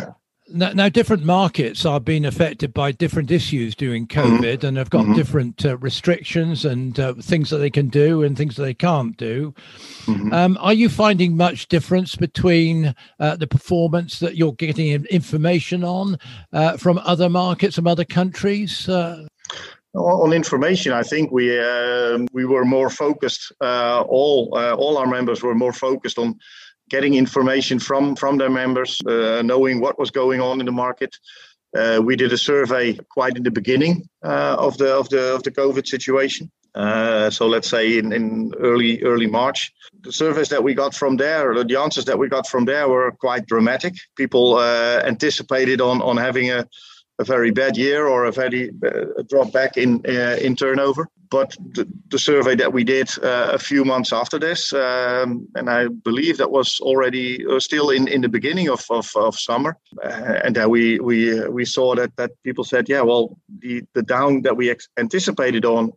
Now, 0.49 0.73
now, 0.73 0.89
different 0.89 1.25
markets 1.25 1.85
are 1.85 1.99
being 1.99 2.25
affected 2.25 2.73
by 2.73 2.93
different 2.93 3.33
issues 3.33 3.75
during 3.75 4.07
mm-hmm. 4.07 4.37
COVID, 4.37 4.59
mm-hmm. 4.59 4.67
and 4.67 4.77
have 4.77 4.91
got 4.91 5.05
mm-hmm. 5.05 5.15
different 5.15 5.65
uh, 5.65 5.77
restrictions 5.79 6.65
and 6.65 6.99
uh, 7.01 7.15
things 7.15 7.51
that 7.51 7.59
they 7.59 7.71
can 7.71 7.89
do 7.89 8.23
and 8.23 8.37
things 8.37 8.55
that 8.57 8.63
they 8.63 8.75
can't 8.75 9.17
do. 9.17 9.55
Mm-hmm. 10.05 10.33
Um, 10.33 10.57
are 10.61 10.73
you 10.73 10.89
finding 10.89 11.37
much 11.37 11.67
difference 11.67 12.15
between 12.15 12.95
uh, 13.19 13.35
the 13.37 13.49
performance 13.49 14.21
that 14.21 14.37
you're 14.37 14.53
getting 14.53 15.05
information 15.07 15.83
on 15.83 16.17
uh, 16.53 16.77
from 16.77 16.99
other 16.99 17.29
markets, 17.29 17.75
from 17.75 17.89
other 17.89 18.05
countries? 18.05 18.89
Uh? 18.89 19.27
on 19.95 20.35
information, 20.35 20.93
I 20.93 21.03
think 21.03 21.33
we 21.33 21.59
um, 21.59 22.29
we 22.31 22.45
were 22.45 22.67
more 22.67 22.91
focused. 22.91 23.51
Uh, 23.63 24.03
all 24.03 24.51
all 24.55 24.99
our 24.99 25.07
members 25.07 25.43
were 25.43 25.55
more 25.55 25.73
focused 25.73 26.19
on 26.19 26.39
getting 26.89 27.15
information 27.15 27.79
from 27.81 28.17
from 28.17 28.39
their 28.39 28.51
members, 28.51 29.01
uh, 29.07 29.43
knowing 29.43 29.81
what 29.81 29.99
was 29.99 30.11
going 30.11 30.41
on 30.41 30.61
in 30.61 30.67
the 30.67 30.73
market, 30.73 31.17
Uh, 31.77 32.01
we 32.01 32.17
did 32.17 32.33
a 32.33 32.39
survey 32.39 32.97
quite 33.09 33.37
in 33.37 33.43
the 33.43 33.51
beginning 33.51 34.09
uh, 34.25 34.57
of 34.59 34.77
the 34.77 34.89
of 35.01 35.09
the 35.09 35.35
of 35.35 35.43
the 35.43 35.51
COVID 35.51 35.87
situation. 35.87 36.51
Uh, 36.75 37.31
so 37.31 37.49
let's 37.49 37.69
say 37.69 37.99
in, 37.99 38.13
in 38.13 38.53
early 38.59 39.03
early 39.03 39.27
March, 39.27 39.73
the 40.05 40.13
surveys 40.13 40.49
that 40.49 40.63
we 40.63 40.75
got 40.75 40.95
from 40.95 41.17
there, 41.17 41.65
the 41.65 41.79
answers 41.79 42.05
that 42.05 42.19
we 42.19 42.29
got 42.29 42.47
from 42.47 42.67
there 42.67 42.89
were 42.89 43.13
quite 43.13 43.47
dramatic. 43.47 43.95
People 44.15 44.57
uh, 44.59 45.01
anticipated 45.07 45.81
on 45.81 46.03
on 46.03 46.17
having 46.17 46.51
a 46.51 46.65
a 47.19 47.25
very 47.25 47.51
bad 47.51 47.77
year 47.77 48.07
or 48.07 48.25
a 48.25 48.33
very 48.33 48.71
uh, 48.85 49.23
drop 49.29 49.53
back 49.53 49.77
in 49.77 50.03
uh, 50.07 50.37
in 50.41 50.57
turnover. 50.57 51.09
But 51.29 51.57
the, 51.73 51.89
the, 52.09 52.21
survey 52.21 52.55
that 52.55 52.73
we 52.73 52.85
did 52.85 53.11
uh, 53.21 53.51
a 53.53 53.59
few 53.59 53.85
months 53.85 54.13
after 54.13 54.39
this, 54.39 54.73
um, 54.73 55.49
and 55.57 55.69
I 55.69 55.89
believe 55.89 56.39
that 56.39 56.53
was 56.53 56.79
already 56.81 57.45
uh, 57.45 57.59
still 57.59 57.91
in, 57.91 58.07
in 58.07 58.21
the 58.21 58.29
beginning 58.29 58.69
of, 58.69 58.85
of, 58.91 59.11
of 59.17 59.37
summer, 59.37 59.77
uh, 60.05 60.39
and 60.45 60.55
that 60.55 60.71
we 60.71 61.01
we 61.01 61.41
uh, 61.41 61.51
we 61.51 61.65
saw 61.65 61.97
that 61.97 62.15
that 62.17 62.31
people 62.45 62.63
said, 62.63 62.89
yeah, 62.89 63.01
well, 63.01 63.37
the, 63.59 63.83
the 63.95 64.03
down 64.03 64.43
that 64.43 64.57
we 64.57 64.71
ex- 64.71 64.89
anticipated 64.99 65.65
on 65.65 65.91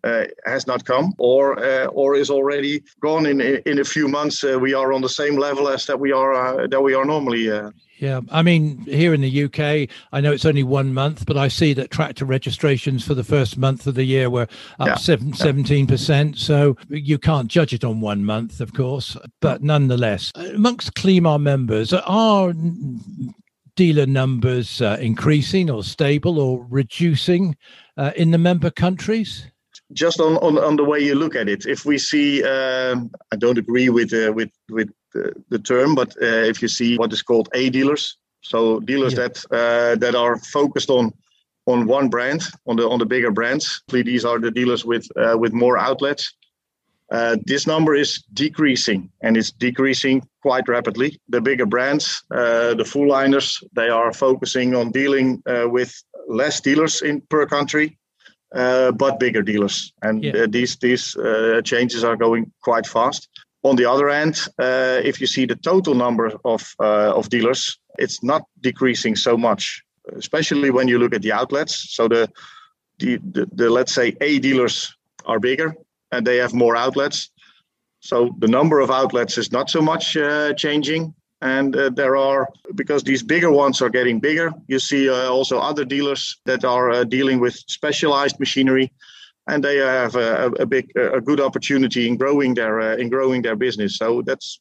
has 0.46 0.66
not 0.66 0.84
come, 0.84 1.14
or 1.20 1.60
or 1.90 2.16
is 2.16 2.32
already 2.32 2.82
gone 3.00 3.28
in 3.28 3.40
in 3.42 3.80
a 3.80 3.86
few 3.86 4.08
months. 4.08 4.42
we 4.44 4.74
are 4.74 4.94
on 4.94 5.02
the 5.02 5.10
same 5.10 5.38
level 5.38 5.68
as 5.68 5.86
that 5.86 6.00
we 6.00 6.12
are 6.12 6.68
that 6.68 6.82
we 6.82 6.96
are 6.96 7.06
normally. 7.06 7.52
Yeah, 8.00 8.22
I 8.32 8.44
mean, 8.44 8.80
here 8.86 9.14
in 9.14 9.20
the 9.20 9.44
UK, 9.44 9.90
I 10.14 10.22
know 10.22 10.32
it's 10.32 10.46
only 10.46 10.64
one 10.64 10.94
month, 10.94 11.26
but 11.26 11.36
I 11.36 11.50
see 11.50 11.74
that 11.74 11.92
tractor 11.92 12.24
registrations 12.24 13.06
for 13.06 13.14
the 13.14 13.26
first 13.26 13.58
month 13.58 13.88
of 13.88 13.96
the 13.96 14.06
year 14.06 14.30
were 14.30 14.48
up 14.80 14.88
yeah. 14.88 14.94
17%. 14.96 16.38
So 16.38 16.78
you 16.88 17.18
can't 17.18 17.50
judge 17.50 17.74
it 17.74 17.84
on 17.84 18.00
one 18.00 18.24
month, 18.24 18.62
of 18.62 18.74
course. 18.74 19.18
But 19.42 19.64
nonetheless, 19.64 20.32
amongst 20.36 20.96
CLIMMAR 20.96 21.40
members, 21.40 21.92
are 21.92 22.54
dealer 23.76 24.06
numbers 24.06 24.82
uh, 24.82 24.98
increasing 25.02 25.70
or 25.70 25.84
stable 25.84 26.40
or 26.40 26.66
reducing 26.70 27.58
uh, 27.98 28.12
in 28.16 28.32
the 28.32 28.38
member 28.38 28.72
countries? 28.72 29.52
Just 29.94 30.20
on, 30.20 30.38
on, 30.38 30.58
on 30.60 30.76
the 30.76 30.84
way 30.84 31.00
you 31.00 31.16
look 31.16 31.36
at 31.36 31.50
it, 31.50 31.66
if 31.66 31.84
we 31.86 31.98
see, 31.98 32.44
um, 32.44 33.10
I 33.32 33.36
don't 33.36 33.58
agree 33.58 33.90
with 33.90 34.14
uh, 34.14 34.32
with 34.32 34.52
with 34.70 34.90
the, 35.14 35.34
the 35.50 35.60
term, 35.60 35.96
but 35.96 36.16
uh, 36.22 36.46
if 36.46 36.62
you 36.62 36.68
see 36.68 36.98
what 36.98 37.12
is 37.12 37.24
called 37.24 37.50
A 37.54 37.70
dealers, 37.70 38.18
so 38.42 38.80
dealers 38.80 39.14
yeah. 39.14 39.28
that 39.28 39.46
uh, 39.52 39.96
that 39.96 40.16
are 40.16 40.38
focused 40.38 40.90
on 40.90 41.12
on 41.66 41.88
one 41.88 42.10
brand, 42.10 42.42
on 42.68 42.76
the 42.76 42.88
on 42.88 43.00
the 43.00 43.06
bigger 43.06 43.32
brands. 43.32 43.82
These 43.88 44.26
are 44.26 44.40
the 44.40 44.52
dealers 44.52 44.86
with 44.86 45.08
uh, 45.18 45.38
with 45.38 45.54
more 45.54 45.78
outlets. 45.78 46.34
Uh, 47.12 47.38
this 47.46 47.66
number 47.66 47.96
is 47.96 48.24
decreasing, 48.34 49.10
and 49.24 49.36
it's 49.36 49.52
decreasing 49.52 50.22
quite 50.44 50.68
rapidly. 50.68 51.20
The 51.30 51.42
bigger 51.42 51.66
brands, 51.66 52.24
uh, 52.32 52.76
the 52.76 52.86
full 52.86 53.08
liners, 53.08 53.64
they 53.74 53.90
are 53.90 54.14
focusing 54.14 54.76
on 54.76 54.92
dealing 54.92 55.42
uh, 55.48 55.68
with 55.68 55.92
less 56.28 56.62
dealers 56.62 57.02
in 57.02 57.22
per 57.22 57.48
country, 57.48 57.98
but 58.52 59.20
bigger 59.20 59.42
dealers, 59.42 59.94
and 60.02 60.24
yeah. 60.24 60.46
these 60.50 60.78
these 60.78 61.16
changes 61.64 62.04
are 62.04 62.16
going 62.16 62.52
quite 62.62 62.88
fast. 62.88 63.30
On 63.64 63.76
the 63.76 63.86
other 63.86 64.10
hand, 64.10 64.48
uh, 64.58 65.02
if 65.04 65.20
you 65.20 65.28
see 65.28 65.46
the 65.46 65.56
total 65.56 65.94
number 65.94 66.32
of 66.46 66.76
uh, 66.80 67.14
of 67.14 67.30
dealers, 67.30 67.78
it's 67.98 68.24
not 68.24 68.44
decreasing 68.62 69.18
so 69.18 69.38
much, 69.38 69.84
especially 70.16 70.72
when 70.72 70.88
you 70.88 70.98
look 70.98 71.14
at 71.14 71.22
the 71.22 71.34
outlets. 71.34 71.94
So 71.94 72.08
the 72.08 72.30
the, 73.00 73.18
the, 73.18 73.48
the 73.52 73.70
let's 73.70 73.94
say 73.94 74.16
A 74.22 74.40
dealers 74.40 74.96
are 75.26 75.40
bigger 75.40 75.76
and 76.12 76.26
they 76.26 76.38
have 76.38 76.54
more 76.54 76.76
outlets. 76.76 77.32
So 78.00 78.36
the 78.40 78.48
number 78.48 78.80
of 78.80 78.92
outlets 78.92 79.38
is 79.38 79.52
not 79.52 79.70
so 79.70 79.82
much 79.82 80.16
uh, 80.16 80.54
changing. 80.54 81.14
And 81.42 81.76
uh, 81.76 81.90
there 81.90 82.18
are, 82.18 82.50
because 82.76 83.04
these 83.04 83.24
bigger 83.24 83.52
ones 83.52 83.82
are 83.82 83.90
getting 83.90 84.20
bigger, 84.20 84.52
you 84.68 84.80
see 84.80 85.10
uh, 85.10 85.30
also 85.30 85.58
other 85.60 85.86
dealers 85.86 86.38
that 86.46 86.66
are 86.66 86.92
uh, 86.92 87.04
dealing 87.06 87.40
with 87.40 87.56
specialized 87.68 88.40
machinery 88.40 88.92
and 89.50 89.64
they 89.64 89.78
have 89.78 90.16
a, 90.16 90.52
a 90.60 90.66
big, 90.66 90.92
a 90.96 91.20
good 91.20 91.40
opportunity 91.40 92.08
in 92.08 92.18
growing 92.18 92.54
their 92.54 92.80
uh, 92.80 92.96
in 92.96 93.10
growing 93.10 93.42
their 93.42 93.56
business. 93.56 93.98
So 93.98 94.22
that's 94.22 94.60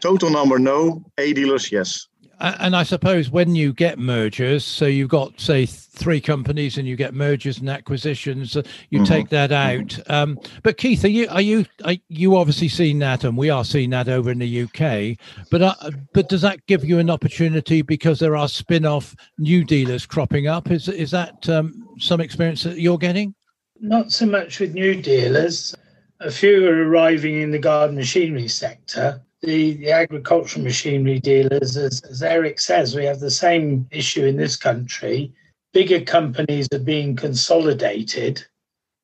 total 0.00 0.30
number. 0.30 0.58
No, 0.58 1.04
A 1.18 1.32
dealers, 1.32 1.70
yes. 1.70 2.07
And 2.40 2.76
I 2.76 2.84
suppose 2.84 3.30
when 3.30 3.56
you 3.56 3.72
get 3.72 3.98
mergers, 3.98 4.64
so 4.64 4.86
you've 4.86 5.08
got 5.08 5.40
say 5.40 5.66
three 5.66 6.20
companies, 6.20 6.78
and 6.78 6.86
you 6.86 6.94
get 6.94 7.12
mergers 7.12 7.58
and 7.58 7.68
acquisitions, 7.68 8.56
uh, 8.56 8.62
you 8.90 9.00
mm-hmm. 9.00 9.12
take 9.12 9.28
that 9.30 9.50
out. 9.50 9.98
Um, 10.08 10.38
but 10.62 10.76
Keith, 10.76 11.04
are 11.04 11.08
you 11.08 11.26
are 11.30 11.40
you 11.40 11.66
are 11.84 11.96
you 12.08 12.36
obviously 12.36 12.68
seen 12.68 13.00
that, 13.00 13.24
and 13.24 13.36
we 13.36 13.50
are 13.50 13.64
seeing 13.64 13.90
that 13.90 14.08
over 14.08 14.30
in 14.30 14.38
the 14.38 14.62
UK. 14.62 15.18
But 15.50 15.62
uh, 15.62 15.90
but 16.12 16.28
does 16.28 16.42
that 16.42 16.64
give 16.66 16.84
you 16.84 17.00
an 17.00 17.10
opportunity 17.10 17.82
because 17.82 18.20
there 18.20 18.36
are 18.36 18.48
spin-off 18.48 19.16
new 19.38 19.64
dealers 19.64 20.06
cropping 20.06 20.46
up? 20.46 20.70
Is 20.70 20.88
is 20.88 21.10
that 21.10 21.48
um, 21.48 21.88
some 21.98 22.20
experience 22.20 22.62
that 22.62 22.78
you're 22.78 22.98
getting? 22.98 23.34
Not 23.80 24.12
so 24.12 24.26
much 24.26 24.60
with 24.60 24.74
new 24.74 25.00
dealers. 25.00 25.74
A 26.20 26.30
few 26.30 26.68
are 26.68 26.88
arriving 26.88 27.40
in 27.40 27.50
the 27.50 27.58
garden 27.58 27.96
machinery 27.96 28.48
sector. 28.48 29.22
The, 29.42 29.74
the 29.74 29.92
agricultural 29.92 30.64
machinery 30.64 31.20
dealers, 31.20 31.76
as, 31.76 32.00
as 32.02 32.22
Eric 32.22 32.58
says, 32.58 32.96
we 32.96 33.04
have 33.04 33.20
the 33.20 33.30
same 33.30 33.86
issue 33.92 34.24
in 34.24 34.36
this 34.36 34.56
country. 34.56 35.32
Bigger 35.72 36.00
companies 36.00 36.66
are 36.72 36.80
being 36.80 37.14
consolidated. 37.14 38.44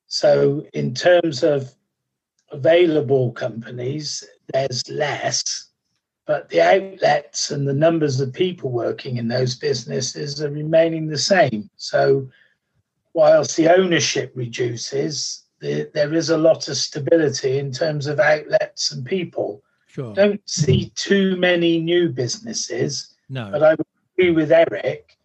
So, 0.07 0.65
in 0.73 0.93
terms 0.93 1.41
of 1.43 1.73
available 2.51 3.31
companies, 3.31 4.23
there's 4.53 4.87
less, 4.89 5.69
but 6.25 6.49
the 6.49 6.61
outlets 6.61 7.51
and 7.51 7.67
the 7.67 7.73
numbers 7.73 8.19
of 8.19 8.33
people 8.33 8.71
working 8.71 9.17
in 9.17 9.27
those 9.27 9.55
businesses 9.55 10.41
are 10.41 10.49
remaining 10.49 11.07
the 11.07 11.17
same. 11.17 11.69
So, 11.77 12.29
whilst 13.13 13.55
the 13.55 13.73
ownership 13.73 14.33
reduces, 14.35 15.43
the, 15.59 15.89
there 15.93 16.13
is 16.13 16.29
a 16.29 16.37
lot 16.37 16.67
of 16.67 16.77
stability 16.77 17.57
in 17.57 17.71
terms 17.71 18.07
of 18.07 18.19
outlets 18.19 18.91
and 18.91 19.05
people. 19.05 19.63
Sure. 19.95 20.13
Don't 20.13 20.41
see 20.45 20.91
too 20.95 21.37
many 21.37 21.79
new 21.79 22.09
businesses. 22.09 23.15
No. 23.29 23.49
But 23.49 23.63
I 23.63 23.69
would 23.75 23.87
agree 24.17 24.31
with 24.31 24.51
Eric 24.51 25.17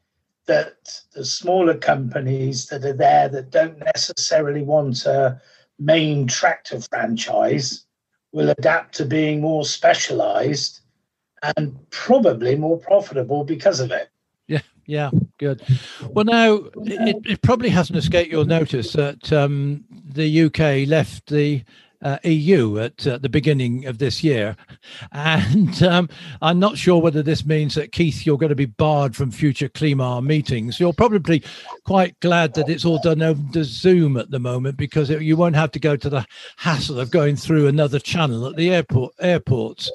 that 0.46 1.02
the 1.12 1.24
smaller 1.24 1.76
companies 1.76 2.66
that 2.66 2.84
are 2.84 2.92
there 2.92 3.28
that 3.30 3.50
don't 3.50 3.80
necessarily 3.80 4.62
want 4.62 5.06
a 5.06 5.42
main 5.80 6.28
tractor 6.28 6.80
franchise 6.82 7.84
will 8.30 8.48
adapt 8.50 8.94
to 8.94 9.04
being 9.04 9.40
more 9.40 9.64
specialized 9.64 10.82
and 11.56 11.76
probably 11.90 12.54
more 12.54 12.78
profitable 12.78 13.42
because 13.42 13.80
of 13.80 13.90
it. 13.90 14.08
Yeah, 14.46 14.60
yeah, 14.86 15.10
good. 15.38 15.62
Well, 16.10 16.26
now 16.26 16.54
it, 16.76 17.16
it 17.26 17.42
probably 17.42 17.70
hasn't 17.70 17.98
escaped 17.98 18.30
your 18.30 18.44
notice 18.44 18.92
that 18.92 19.32
um, 19.32 19.82
the 19.90 20.42
UK 20.42 20.88
left 20.88 21.26
the 21.26 21.64
uh, 22.02 22.18
EU 22.24 22.78
at 22.78 23.06
uh, 23.06 23.18
the 23.18 23.28
beginning 23.28 23.86
of 23.86 23.98
this 23.98 24.24
year. 24.24 24.56
And 25.12 25.82
um, 25.82 26.08
I'm 26.42 26.58
not 26.58 26.78
sure 26.78 27.00
whether 27.00 27.22
this 27.22 27.44
means 27.44 27.74
that, 27.74 27.92
Keith, 27.92 28.24
you're 28.24 28.38
going 28.38 28.50
to 28.50 28.56
be 28.56 28.66
barred 28.66 29.14
from 29.14 29.30
future 29.30 29.68
CLIMMAR 29.68 30.22
meetings. 30.22 30.80
You're 30.80 30.92
probably 30.92 31.42
quite 31.84 32.18
glad 32.20 32.54
that 32.54 32.68
it's 32.68 32.84
all 32.84 33.00
done 33.00 33.22
over 33.22 33.64
Zoom 33.64 34.16
at 34.16 34.30
the 34.30 34.38
moment 34.38 34.76
because 34.76 35.10
it, 35.10 35.22
you 35.22 35.36
won't 35.36 35.56
have 35.56 35.72
to 35.72 35.80
go 35.80 35.96
to 35.96 36.08
the 36.08 36.26
hassle 36.56 37.00
of 37.00 37.10
going 37.10 37.36
through 37.36 37.66
another 37.66 37.98
channel 37.98 38.46
at 38.46 38.56
the 38.56 38.72
airport 38.72 39.14
airports. 39.20 39.90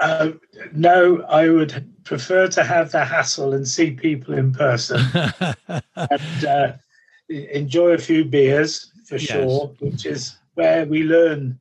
Uh, 0.00 0.32
no, 0.72 1.22
I 1.22 1.48
would 1.48 1.86
prefer 2.04 2.48
to 2.48 2.64
have 2.64 2.92
the 2.92 3.04
hassle 3.04 3.54
and 3.54 3.66
see 3.66 3.92
people 3.92 4.34
in 4.34 4.52
person 4.52 5.00
and 5.96 6.44
uh, 6.44 6.72
enjoy 7.28 7.90
a 7.90 7.98
few 7.98 8.24
beers 8.24 8.92
for 9.06 9.16
yes. 9.16 9.28
sure, 9.28 9.74
which 9.80 10.06
is 10.06 10.36
where 10.60 10.84
we 10.84 11.02
learn 11.02 11.58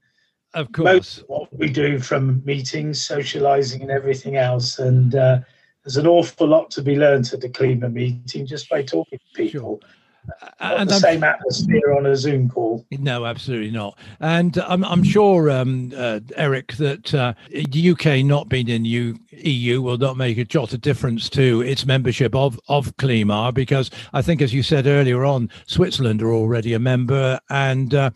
of 0.54 0.72
course 0.72 1.24
what 1.28 1.48
we 1.58 1.70
do 1.70 2.00
from 2.00 2.44
meetings 2.46 3.00
socializing 3.00 3.82
and 3.82 3.92
everything 3.92 4.36
else 4.36 4.80
and 4.80 5.16
uh, 5.16 5.40
there's 5.84 5.98
an 5.98 6.08
awful 6.08 6.48
lot 6.48 6.70
to 6.72 6.82
be 6.82 6.96
learned 6.96 7.32
at 7.34 7.42
the 7.42 7.50
CLIMMAR 7.50 7.90
meeting 7.90 8.46
just 8.46 8.70
by 8.70 8.82
talking 8.82 9.20
to 9.20 9.38
people 9.38 9.80
sure. 9.80 9.80
Not 10.62 10.82
and 10.82 10.90
the 10.90 10.96
I'm, 10.96 11.00
same 11.00 11.24
atmosphere 11.24 11.94
on 11.98 12.06
a 12.06 12.16
Zoom 12.16 12.50
call. 12.50 12.86
No, 12.92 13.26
absolutely 13.26 13.72
not. 13.72 13.98
And 14.20 14.58
I'm, 14.58 14.84
I'm 14.84 15.04
sure, 15.04 15.50
um, 15.50 15.94
uh, 15.96 16.20
Eric, 16.36 16.74
that 16.74 17.14
uh, 17.14 17.34
the 17.50 17.92
UK 17.92 18.26
not 18.26 18.50
being 18.50 18.68
in 18.68 18.86
U, 18.86 19.18
EU 19.32 19.82
will 19.82 19.98
not 19.98 20.18
make 20.18 20.38
a 20.38 20.46
jot 20.46 20.74
of 20.74 20.82
difference 20.82 21.30
to 21.32 21.62
its 21.62 21.86
membership 21.86 22.36
of 22.36 22.60
of 22.68 22.96
CLIMMAR, 22.98 23.54
because 23.54 23.90
I 24.14 24.22
think, 24.22 24.42
as 24.42 24.54
you 24.54 24.64
said 24.64 24.86
earlier 24.88 25.24
on, 25.26 25.50
Switzerland 25.66 26.22
are 26.22 26.34
already 26.34 26.74
a 26.74 26.80
member, 26.80 27.40
and 27.50 27.94
uh, 27.96 28.12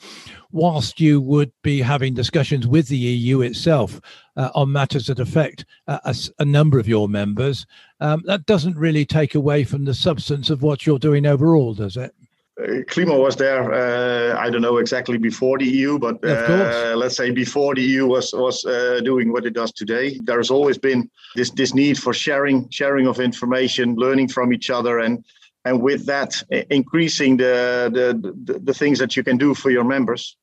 whilst 0.53 1.01
you 1.01 1.19
would 1.19 1.51
be 1.63 1.81
having 1.81 2.13
discussions 2.13 2.67
with 2.67 2.87
the 2.87 2.97
EU 2.97 3.41
itself 3.41 3.99
uh, 4.37 4.49
on 4.53 4.71
matters 4.71 5.07
that 5.07 5.19
affect 5.19 5.65
uh, 5.87 5.99
a, 6.05 6.15
a, 6.39 6.45
number 6.45 6.79
of 6.79 6.87
your 6.87 7.09
members, 7.09 7.65
um, 7.99 8.21
that 8.25 8.45
doesn't 8.45 8.77
really 8.77 9.03
take 9.03 9.35
away 9.35 9.63
from 9.63 9.83
the 9.83 9.93
substance 9.93 10.49
of 10.49 10.61
what 10.61 10.85
you're 10.85 10.99
doing 10.99 11.25
overall, 11.25 11.73
does 11.73 11.97
it? 11.97 12.13
Uh, 12.61 12.83
CLIMMAR 12.87 13.19
was 13.19 13.35
there. 13.35 13.73
Uh, 13.73 14.37
I 14.37 14.51
don't 14.51 14.61
know 14.61 14.77
exactly 14.77 15.17
before 15.17 15.57
the 15.57 15.65
EU, 15.65 15.97
but 15.97 16.23
uh, 16.23 16.93
let's 16.95 17.17
say 17.17 17.31
before 17.31 17.73
the 17.73 17.81
EU 17.81 18.05
was 18.05 18.31
was 18.31 18.63
uh, 18.63 19.01
doing 19.03 19.33
what 19.33 19.47
it 19.47 19.55
does 19.55 19.71
today. 19.71 20.19
There 20.21 20.37
has 20.37 20.51
always 20.51 20.77
been 20.77 21.09
this 21.35 21.49
this 21.49 21.73
need 21.73 21.97
for 21.97 22.13
sharing 22.13 22.69
sharing 22.69 23.07
of 23.07 23.19
information, 23.19 23.95
learning 23.95 24.27
from 24.27 24.53
each 24.53 24.69
other, 24.69 24.99
and 24.99 25.25
and 25.65 25.81
with 25.81 26.05
that 26.05 26.43
increasing 26.69 27.37
the, 27.37 27.89
the, 27.91 28.33
the, 28.43 28.59
the 28.59 28.73
things 28.73 28.99
that 28.99 29.15
you 29.15 29.23
can 29.23 29.37
do 29.37 29.53
for 29.53 29.71
your 29.71 29.85
members. 29.85 30.37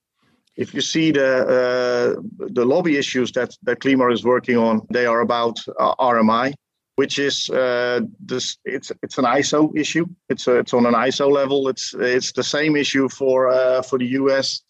If 0.60 0.74
you 0.74 0.82
see 0.82 1.10
the 1.10 1.30
uh, 1.58 2.08
the 2.58 2.66
lobby 2.66 2.98
issues 2.98 3.32
that 3.32 3.50
that 3.62 3.80
CLIMMAR 3.80 4.10
is 4.10 4.24
working 4.24 4.58
on, 4.58 4.86
they 4.92 5.06
are 5.06 5.20
about 5.20 5.56
uh, 5.78 5.94
RMI, 5.94 6.52
which 6.96 7.18
is 7.18 7.48
uh, 7.48 8.00
this. 8.30 8.58
It's 8.66 8.92
it's 9.02 9.16
an 9.16 9.24
ISO 9.24 9.74
issue. 9.74 10.04
It's 10.28 10.46
a, 10.46 10.56
it's 10.56 10.74
on 10.74 10.84
an 10.84 10.92
ISO 11.08 11.30
level. 11.30 11.68
It's 11.68 11.94
it's 11.98 12.32
the 12.32 12.42
same 12.42 12.76
issue 12.76 13.08
for 13.08 13.48
uh, 13.48 13.80
for 13.80 13.98
the 13.98 14.08
US 14.20 14.60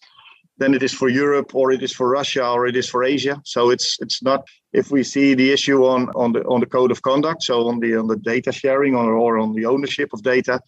than 0.61 0.73
it 0.73 0.83
is 0.83 0.93
for 0.93 1.09
Europe 1.09 1.53
or 1.55 1.71
it 1.71 1.83
is 1.83 1.91
for 1.91 2.07
Russia 2.07 2.47
or 2.47 2.67
it 2.67 2.75
is 2.75 2.87
for 2.87 3.03
Asia. 3.03 3.41
So 3.43 3.69
it's 3.69 3.97
it's 3.99 4.23
not 4.23 4.47
if 4.71 4.91
we 4.91 5.03
see 5.03 5.33
the 5.33 5.51
issue 5.51 5.79
on 5.85 6.01
on 6.15 6.31
the 6.31 6.41
on 6.53 6.59
the 6.61 6.71
code 6.77 6.91
of 6.91 7.01
conduct, 7.01 7.43
so 7.43 7.67
on 7.67 7.79
the 7.81 7.97
on 7.97 8.07
the 8.07 8.19
data 8.31 8.51
sharing 8.53 8.95
or, 8.95 9.13
or 9.13 9.39
on 9.39 9.53
the 9.57 9.65
ownership 9.65 10.09
of 10.13 10.23
data, 10.23 10.61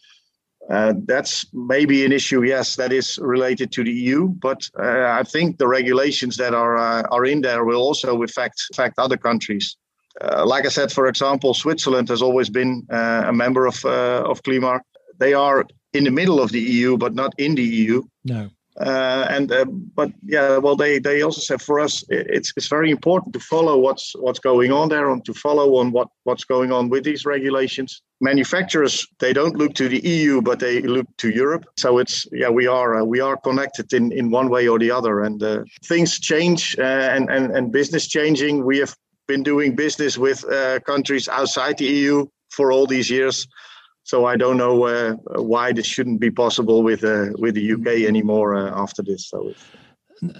uh, 0.69 0.93
that's 1.05 1.45
maybe 1.53 2.05
an 2.05 2.11
issue. 2.11 2.43
Yes, 2.43 2.75
that 2.77 2.93
is 2.93 3.19
related 3.21 3.71
to 3.73 3.83
the 3.83 3.91
EU, 3.91 4.27
but 4.29 4.69
uh, 4.79 5.07
I 5.09 5.23
think 5.23 5.57
the 5.57 5.67
regulations 5.67 6.37
that 6.37 6.53
are 6.53 6.77
uh, 6.77 7.03
are 7.11 7.25
in 7.25 7.41
there 7.41 7.65
will 7.65 7.81
also 7.81 8.21
affect 8.23 8.63
affect 8.71 8.97
other 8.97 9.17
countries. 9.17 9.75
Uh, 10.21 10.45
like 10.45 10.65
I 10.65 10.69
said, 10.69 10.91
for 10.91 11.07
example, 11.07 11.53
Switzerland 11.53 12.07
has 12.09 12.21
always 12.21 12.49
been 12.49 12.85
uh, 12.89 13.23
a 13.27 13.33
member 13.33 13.65
of 13.65 13.83
uh, 13.83 14.23
of 14.25 14.41
CLIMMAR. 14.43 14.81
They 15.19 15.33
are 15.33 15.65
in 15.93 16.05
the 16.05 16.11
middle 16.11 16.39
of 16.39 16.51
the 16.51 16.61
EU, 16.61 16.97
but 16.97 17.13
not 17.13 17.33
in 17.37 17.55
the 17.55 17.63
EU. 17.63 18.03
No. 18.23 18.49
Uh, 18.79 19.27
and 19.29 19.51
uh, 19.51 19.65
but 19.65 20.11
yeah, 20.23 20.57
well, 20.57 20.75
they 20.75 20.97
they 20.97 21.21
also 21.21 21.39
said 21.39 21.61
for 21.61 21.79
us 21.79 22.03
it's 22.09 22.51
it's 22.57 22.67
very 22.67 22.89
important 22.89 23.31
to 23.33 23.39
follow 23.39 23.77
what's 23.77 24.13
what's 24.15 24.39
going 24.39 24.71
on 24.71 24.89
there 24.89 25.11
and 25.11 25.23
to 25.25 25.33
follow 25.33 25.75
on 25.75 25.91
what 25.91 26.07
what's 26.23 26.43
going 26.43 26.71
on 26.71 26.89
with 26.89 27.03
these 27.03 27.23
regulations. 27.25 28.01
Manufacturers 28.19 29.05
they 29.19 29.31
don't 29.31 29.57
look 29.57 29.75
to 29.75 29.87
the 29.87 29.99
EU, 29.99 30.41
but 30.41 30.59
they 30.59 30.81
look 30.81 31.05
to 31.17 31.29
Europe. 31.29 31.65
So 31.77 31.99
it's 31.99 32.25
yeah, 32.31 32.49
we 32.49 32.65
are 32.65 32.95
uh, 32.95 33.03
we 33.03 33.19
are 33.19 33.37
connected 33.37 33.93
in 33.93 34.11
in 34.11 34.31
one 34.31 34.49
way 34.49 34.67
or 34.67 34.79
the 34.79 34.89
other, 34.89 35.21
and 35.21 35.43
uh, 35.43 35.63
things 35.85 36.19
change 36.19 36.75
uh, 36.79 37.15
and 37.15 37.29
and 37.29 37.51
and 37.55 37.71
business 37.71 38.07
changing. 38.07 38.65
We 38.65 38.79
have 38.79 38.95
been 39.27 39.43
doing 39.43 39.75
business 39.75 40.17
with 40.17 40.43
uh, 40.51 40.79
countries 40.79 41.29
outside 41.29 41.77
the 41.77 41.85
EU 41.85 42.25
for 42.49 42.71
all 42.71 42.87
these 42.87 43.09
years 43.09 43.47
so 44.03 44.25
I 44.25 44.35
don't 44.35 44.57
know 44.57 44.85
uh, 44.85 45.15
why 45.41 45.71
this 45.71 45.85
shouldn't 45.85 46.19
be 46.19 46.29
possible 46.29 46.83
with 46.83 47.03
uh, 47.03 47.27
with 47.37 47.55
the 47.55 47.73
UK 47.73 48.07
anymore 48.07 48.55
uh, 48.55 48.71
after 48.75 49.01
this. 49.01 49.29
So. 49.29 49.53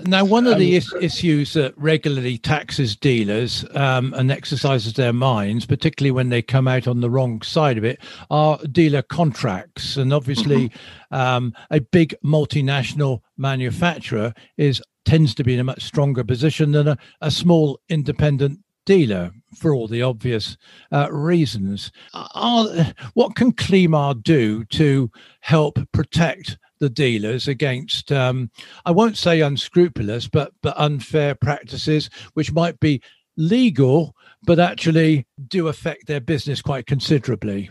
Now, 0.06 0.24
one 0.24 0.48
of 0.48 0.60
the 0.60 0.76
is- 0.76 0.94
issues 1.02 1.54
that 1.54 1.78
regularly 1.78 2.38
taxes 2.38 2.96
dealers 2.96 3.66
um, 3.76 4.14
and 4.14 4.32
exercises 4.32 4.94
their 4.94 5.12
minds, 5.12 5.66
particularly 5.66 6.12
when 6.12 6.30
they 6.30 6.42
come 6.42 6.70
out 6.70 6.88
on 6.88 7.02
the 7.02 7.10
wrong 7.10 7.42
side 7.42 7.78
of 7.78 7.84
it, 7.84 8.00
are 8.30 8.58
dealer 8.72 9.02
contracts. 9.02 9.98
And 9.98 10.14
obviously, 10.14 10.70
mm-hmm. 10.70 11.16
um, 11.16 11.54
a 11.70 11.82
big 11.82 12.16
multinational 12.24 13.22
manufacturer 13.38 14.34
is 14.58 14.82
tends 15.04 15.36
to 15.36 15.44
be 15.44 15.54
in 15.54 15.60
a 15.60 15.66
much 15.66 15.84
stronger 15.84 16.24
position 16.24 16.72
than 16.72 16.88
a, 16.88 16.98
a 17.20 17.30
small 17.30 17.78
independent 17.90 18.60
dealer 18.86 19.34
for 19.54 19.74
all 19.74 19.88
the 19.88 20.02
obvious 20.02 20.58
uh, 20.92 21.12
reasons. 21.12 21.92
Are, 22.14 22.94
what 23.14 23.36
can 23.36 23.52
CLIMMAR 23.52 24.16
do 24.16 24.66
to 24.66 25.12
help 25.42 25.80
protect 25.92 26.58
the 26.80 26.90
dealers 26.90 27.48
against, 27.48 28.12
um, 28.12 28.52
I 28.86 28.92
won't 28.92 29.18
say 29.18 29.40
unscrupulous, 29.40 30.28
but, 30.28 30.52
but 30.62 30.78
unfair 30.78 31.34
practices, 31.36 32.10
which 32.34 32.52
might 32.52 32.80
be 32.80 33.02
legal, 33.38 34.16
but 34.44 34.60
actually 34.60 35.26
do 35.48 35.70
affect 35.70 36.08
their 36.08 36.20
business 36.20 36.62
quite 36.62 36.86
considerably. 36.86 37.70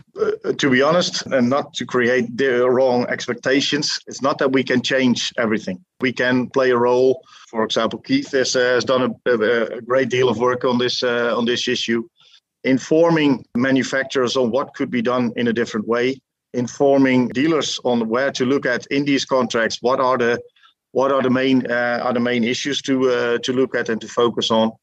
To 0.57 0.69
be 0.69 0.81
honest, 0.81 1.25
and 1.27 1.49
not 1.49 1.73
to 1.75 1.85
create 1.85 2.35
the 2.35 2.69
wrong 2.69 3.05
expectations, 3.07 3.97
it's 4.07 4.21
not 4.21 4.39
that 4.39 4.51
we 4.51 4.61
can 4.61 4.81
change 4.81 5.31
everything. 5.37 5.81
We 6.01 6.11
can 6.11 6.49
play 6.49 6.71
a 6.71 6.77
role. 6.77 7.23
For 7.49 7.63
example, 7.63 7.99
Keith 7.99 8.31
has, 8.33 8.53
uh, 8.53 8.59
has 8.59 8.83
done 8.83 9.15
a, 9.25 9.31
a, 9.31 9.81
great 9.81 10.09
deal 10.09 10.27
of 10.27 10.39
work 10.39 10.65
on 10.65 10.77
this 10.77 11.01
uh, 11.01 11.33
on 11.37 11.45
this 11.45 11.69
issue, 11.69 12.03
informing 12.65 13.45
manufacturers 13.55 14.35
on 14.35 14.51
what 14.51 14.73
could 14.73 14.91
be 14.91 15.01
done 15.01 15.31
in 15.37 15.47
a 15.47 15.53
different 15.53 15.87
way, 15.87 16.19
informing 16.53 17.29
dealers 17.29 17.79
on 17.85 18.09
where 18.09 18.31
to 18.33 18.45
look 18.45 18.65
at 18.65 18.85
in 18.87 19.05
these 19.05 19.23
contracts. 19.23 19.77
What 19.81 20.01
are 20.01 20.17
the 20.17 20.41
what 20.91 21.13
are 21.13 21.21
the 21.21 21.29
main 21.29 21.71
uh, 21.71 22.01
are 22.03 22.13
the 22.13 22.19
main 22.19 22.43
issues 22.43 22.81
to 22.81 23.09
uh, 23.09 23.37
to 23.43 23.53
look 23.53 23.75
at 23.75 23.87
and 23.87 24.01
to 24.01 24.09
focus 24.09 24.51
on 24.51 24.73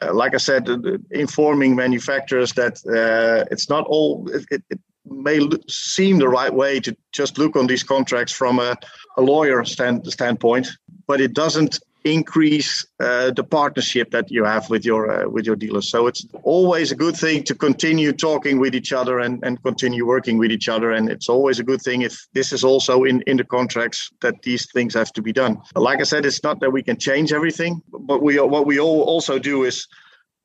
uh, 0.00 0.14
like 0.14 0.34
I 0.34 0.38
said, 0.38 0.68
uh, 0.68 0.98
informing 1.10 1.74
manufacturers 1.74 2.52
that 2.52 2.78
uh, 2.86 3.46
it's 3.50 3.68
not 3.68 3.84
all. 3.88 4.28
It, 4.30 4.62
it 4.70 4.80
may 5.10 5.40
seem 5.68 6.18
the 6.18 6.28
right 6.28 6.52
way 6.52 6.80
to 6.80 6.96
just 7.12 7.38
look 7.38 7.56
on 7.56 7.66
these 7.66 7.82
contracts 7.82 8.32
from 8.32 8.58
a, 8.58 8.76
a 9.16 9.22
lawyer 9.22 9.64
stand, 9.64 10.06
standpoint, 10.06 10.68
but 11.06 11.20
it 11.20 11.34
doesn't 11.34 11.80
increase 12.04 12.86
uh, 13.00 13.30
the 13.32 13.44
partnership 13.44 14.10
that 14.10 14.30
you 14.30 14.44
have 14.44 14.70
with 14.70 14.84
your 14.84 15.10
uh, 15.10 15.28
with 15.28 15.46
your 15.46 15.56
dealers. 15.56 15.90
So 15.90 16.06
it's 16.06 16.26
always 16.42 16.92
a 16.92 16.94
good 16.94 17.16
thing 17.16 17.42
to 17.44 17.54
continue 17.54 18.12
talking 18.12 18.58
with 18.58 18.74
each 18.74 18.92
other 18.92 19.18
and, 19.18 19.42
and 19.44 19.62
continue 19.62 20.06
working 20.06 20.38
with 20.38 20.50
each 20.50 20.68
other. 20.68 20.92
And 20.92 21.08
it's 21.10 21.28
always 21.28 21.58
a 21.58 21.64
good 21.64 21.82
thing 21.82 22.02
if 22.02 22.26
this 22.32 22.52
is 22.52 22.64
also 22.64 23.04
in, 23.04 23.22
in 23.22 23.36
the 23.36 23.44
contracts 23.44 24.10
that 24.20 24.42
these 24.42 24.70
things 24.72 24.94
have 24.94 25.12
to 25.14 25.22
be 25.22 25.32
done. 25.32 25.60
Like 25.74 26.00
I 26.00 26.04
said, 26.04 26.24
it's 26.24 26.42
not 26.42 26.60
that 26.60 26.70
we 26.70 26.82
can 26.82 26.98
change 26.98 27.32
everything, 27.32 27.82
but 27.88 28.22
we 28.22 28.38
what 28.40 28.66
we 28.66 28.78
all 28.78 29.02
also 29.02 29.38
do 29.38 29.64
is 29.64 29.86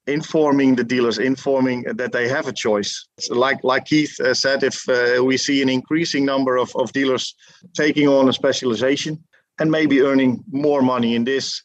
informing 0.07 0.75
the 0.75 0.83
dealers, 0.83 1.17
informing 1.17 1.83
that 1.83 2.11
they 2.11 2.27
have 2.27 2.47
a 2.47 2.53
choice. 2.53 3.07
Like 3.29 3.63
like 3.63 3.85
Keith 3.85 4.19
uh, 4.19 4.33
said, 4.33 4.63
if 4.63 4.87
uh, 4.89 5.23
we 5.23 5.37
see 5.37 5.61
an 5.61 5.69
increasing 5.69 6.25
number 6.25 6.57
of, 6.57 6.75
of 6.75 6.91
dealers 6.91 7.35
taking 7.73 8.07
on 8.07 8.29
a 8.29 8.33
specialization, 8.33 9.23
and 9.59 9.71
maybe 9.71 10.01
earning 10.01 10.43
more 10.51 10.81
money 10.81 11.15
in 11.15 11.23
this. 11.23 11.63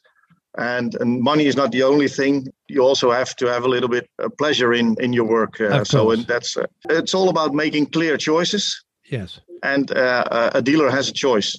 And, 0.56 0.94
and 1.00 1.20
money 1.20 1.46
is 1.46 1.56
not 1.56 1.70
the 1.70 1.84
only 1.84 2.08
thing. 2.08 2.48
You 2.68 2.82
also 2.82 3.12
have 3.12 3.36
to 3.36 3.46
have 3.46 3.64
a 3.64 3.68
little 3.68 3.88
bit 3.88 4.08
of 4.18 4.36
pleasure 4.38 4.72
in 4.72 4.96
in 4.98 5.12
your 5.12 5.26
work. 5.26 5.60
Uh, 5.60 5.84
so 5.84 6.10
and 6.10 6.26
that's 6.26 6.56
uh, 6.56 6.66
it's 6.90 7.14
all 7.14 7.28
about 7.28 7.54
making 7.54 7.86
clear 7.86 8.16
choices. 8.16 8.84
Yes. 9.10 9.40
And 9.62 9.90
uh, 9.90 10.50
a 10.54 10.62
dealer 10.62 10.90
has 10.90 11.08
a 11.08 11.12
choice. 11.12 11.56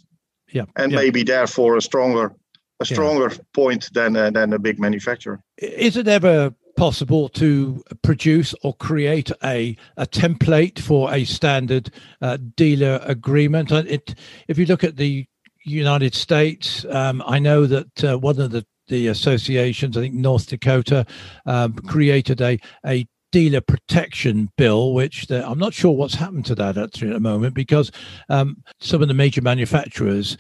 Yeah. 0.52 0.65
And 0.76 0.92
yeah. 0.92 1.02
maybe 1.02 1.24
therefore 1.24 1.78
a 1.78 1.82
stronger 1.82 2.34
a 2.80 2.86
stronger 2.86 3.30
yeah. 3.32 3.38
point 3.54 3.89
than 3.94 4.15
uh, 4.15 4.32
than 4.32 4.54
a 4.54 4.60
big 4.60 4.80
manufacturer. 4.80 5.39
Is 5.58 5.96
it 5.96 6.08
ever 6.08 6.54
possible 6.75 7.29
to 7.29 7.84
produce 8.01 8.53
or 8.63 8.73
create 8.75 9.32
a, 9.43 9.75
a 9.97 10.05
template 10.05 10.79
for 10.79 11.13
a 11.13 11.25
standard 11.25 11.91
uh, 12.21 12.38
dealer 12.55 12.99
agreement. 13.03 13.71
It, 13.71 14.15
if 14.47 14.58
you 14.58 14.65
look 14.65 14.84
at 14.84 14.97
the 14.97 15.25
United 15.63 16.15
States. 16.15 16.86
Um, 16.89 17.23
I 17.25 17.39
know 17.39 17.65
that 17.65 18.03
uh, 18.03 18.17
one 18.17 18.39
of 18.39 18.51
the, 18.51 18.65
the 18.88 19.08
associations, 19.08 19.97
I 19.97 20.01
think 20.01 20.15
North 20.15 20.47
Dakota, 20.47 21.05
um, 21.45 21.73
created 21.73 22.41
a, 22.41 22.60
a 22.86 23.08
dealer 23.32 23.62
protection 23.62 24.49
bill, 24.58 24.93
which 24.93 25.29
I'm 25.29 25.60
not 25.60 25.73
sure 25.73 25.91
what's 25.91 26.15
happened 26.15 26.45
to 26.45 26.55
that 26.55 26.77
at 26.77 26.93
the 26.93 27.19
moment 27.19 27.53
because 27.53 27.91
um, 28.29 28.63
some 28.79 29.01
of 29.01 29.08
the 29.08 29.13
major 29.13 29.41
manufacturers 29.41 30.38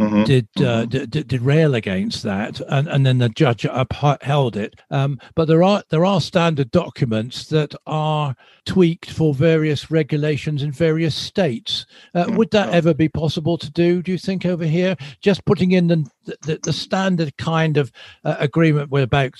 Mm-hmm. 0.00 0.24
Did, 0.24 0.48
uh, 0.56 0.60
mm-hmm. 0.60 1.04
did, 1.04 1.28
did 1.28 1.42
rail 1.42 1.74
against 1.74 2.22
that, 2.22 2.60
and, 2.68 2.88
and 2.88 3.04
then 3.04 3.18
the 3.18 3.28
judge 3.28 3.66
upheld 3.70 4.56
it. 4.56 4.80
Um, 4.90 5.20
but 5.34 5.48
there 5.48 5.62
are 5.62 5.82
there 5.90 6.04
are 6.04 6.20
standard 6.20 6.70
documents 6.70 7.46
that 7.48 7.74
are 7.86 8.34
tweaked 8.64 9.10
for 9.10 9.34
various 9.34 9.90
regulations 9.90 10.62
in 10.62 10.72
various 10.72 11.14
states. 11.14 11.84
Uh, 12.14 12.24
mm-hmm. 12.24 12.36
Would 12.36 12.50
that 12.52 12.70
ever 12.70 12.94
be 12.94 13.10
possible 13.10 13.58
to 13.58 13.70
do? 13.70 14.02
Do 14.02 14.12
you 14.12 14.18
think 14.18 14.46
over 14.46 14.64
here, 14.64 14.96
just 15.20 15.44
putting 15.44 15.72
in 15.72 15.88
the 15.88 16.10
the, 16.42 16.58
the 16.62 16.72
standard 16.72 17.36
kind 17.36 17.76
of 17.76 17.92
uh, 18.24 18.36
agreement 18.38 18.90
with 18.90 19.02
about 19.02 19.34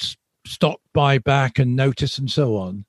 stock 0.46 0.80
buyback 0.94 1.58
and 1.58 1.74
notice 1.74 2.18
and 2.18 2.30
so 2.30 2.56
on? 2.56 2.84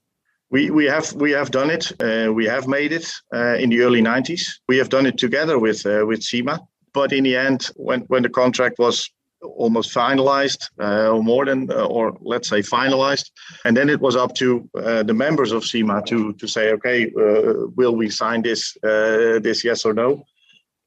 We, 0.50 0.70
we 0.70 0.86
have 0.86 1.14
we 1.14 1.32
have 1.32 1.50
done 1.50 1.72
it. 1.72 1.92
Uh, 2.00 2.32
we 2.32 2.46
have 2.46 2.68
made 2.68 2.92
it 2.92 3.12
uh, 3.34 3.56
in 3.56 3.70
the 3.70 3.82
early 3.82 4.02
90s. 4.02 4.60
We 4.68 4.78
have 4.78 4.90
done 4.90 5.08
it 5.08 5.18
together 5.18 5.58
with 5.58 5.86
uh, 5.86 6.06
with 6.06 6.20
CEMA. 6.20 6.60
But 6.94 7.12
in 7.12 7.24
the 7.24 7.36
end, 7.36 7.70
when, 7.76 8.02
when 8.02 8.24
the 8.24 8.30
contract 8.30 8.80
was 8.80 9.10
almost 9.42 9.94
finalized, 9.94 10.70
uh, 10.80 11.10
or 11.10 11.24
more 11.24 11.46
than, 11.46 11.70
uh, 11.70 11.86
or 11.86 12.18
let's 12.22 12.50
say 12.50 12.62
finalized, 12.62 13.30
and 13.66 13.76
then 13.76 13.90
it 13.90 14.00
was 14.00 14.16
up 14.16 14.34
to 14.36 14.70
uh, 14.78 15.04
the 15.04 15.14
members 15.14 15.52
of 15.52 15.64
CEMA 15.64 16.06
to 16.06 16.34
to 16.34 16.48
say, 16.48 16.72
okay, 16.72 17.08
uh, 17.08 17.68
will 17.76 17.96
we 17.96 18.10
sign 18.10 18.42
this 18.42 18.78
uh, 18.84 19.40
this 19.40 19.64
yes 19.64 19.86
or 19.86 19.94
no? 19.94 20.24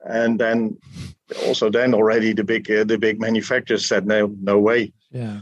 And 0.08 0.38
then 0.38 0.78
also 1.44 1.70
then 1.70 1.94
already 1.94 2.32
the 2.32 2.44
big 2.44 2.70
uh, 2.70 2.84
the 2.84 2.98
big 2.98 3.20
manufacturers 3.20 3.86
said 3.86 4.06
no 4.06 4.32
no 4.40 4.58
way. 4.58 4.92
Yeah. 5.10 5.40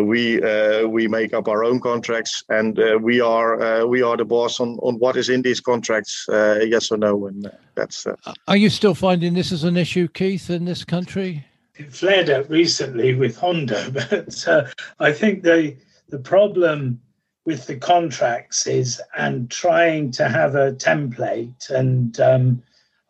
we 0.00 0.40
we 0.86 1.08
make 1.08 1.32
up 1.32 1.48
our 1.48 1.64
own 1.64 1.80
contracts, 1.80 2.44
and 2.50 2.78
we 3.00 3.20
are 3.20 3.86
we 3.86 4.02
are 4.02 4.16
the 4.16 4.24
boss 4.24 4.60
on, 4.60 4.78
on 4.82 4.98
what 4.98 5.16
is 5.16 5.28
in 5.28 5.42
these 5.42 5.60
contracts, 5.60 6.26
yes 6.28 6.90
or 6.92 6.98
no, 6.98 7.26
and 7.26 7.50
that's. 7.74 8.06
are 8.46 8.56
you 8.56 8.68
still 8.68 8.94
finding 8.94 9.34
this 9.34 9.50
as 9.50 9.64
an 9.64 9.76
issue, 9.76 10.08
Keith, 10.08 10.50
in 10.50 10.66
this 10.66 10.84
country? 10.84 11.46
it 11.76 11.92
flared 11.92 12.30
up 12.30 12.48
recently 12.48 13.14
with 13.14 13.36
Honda, 13.36 13.90
but 14.10 14.48
uh, 14.48 14.66
I 15.00 15.12
think 15.12 15.42
the 15.42 15.76
the 16.08 16.18
problem 16.18 17.00
with 17.44 17.66
the 17.66 17.76
contracts 17.76 18.66
is 18.66 19.02
and 19.16 19.50
trying 19.50 20.10
to 20.12 20.28
have 20.28 20.54
a 20.54 20.72
template 20.72 21.70
and 21.70 22.18
um, 22.20 22.62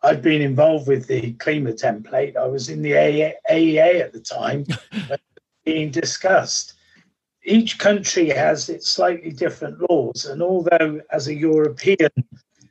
I've 0.05 0.21
been 0.21 0.43
involved 0.43 0.87
with 0.87 1.07
the 1.07 1.33
CLIMMAR 1.33 1.73
template. 1.73 2.37
I 2.37 2.45
was 2.45 2.69
in 2.69 2.83
the 2.83 2.91
AEA 2.91 4.01
at 4.01 4.13
the 4.13 4.19
time 4.19 4.63
being 5.65 5.89
discussed. 5.89 6.73
Each 7.43 7.79
country 7.79 8.29
has 8.29 8.69
its 8.69 8.91
slightly 8.91 9.31
different 9.31 9.83
laws, 9.89 10.25
and 10.25 10.43
although 10.43 11.01
as 11.11 11.27
a 11.27 11.33
European, 11.33 12.11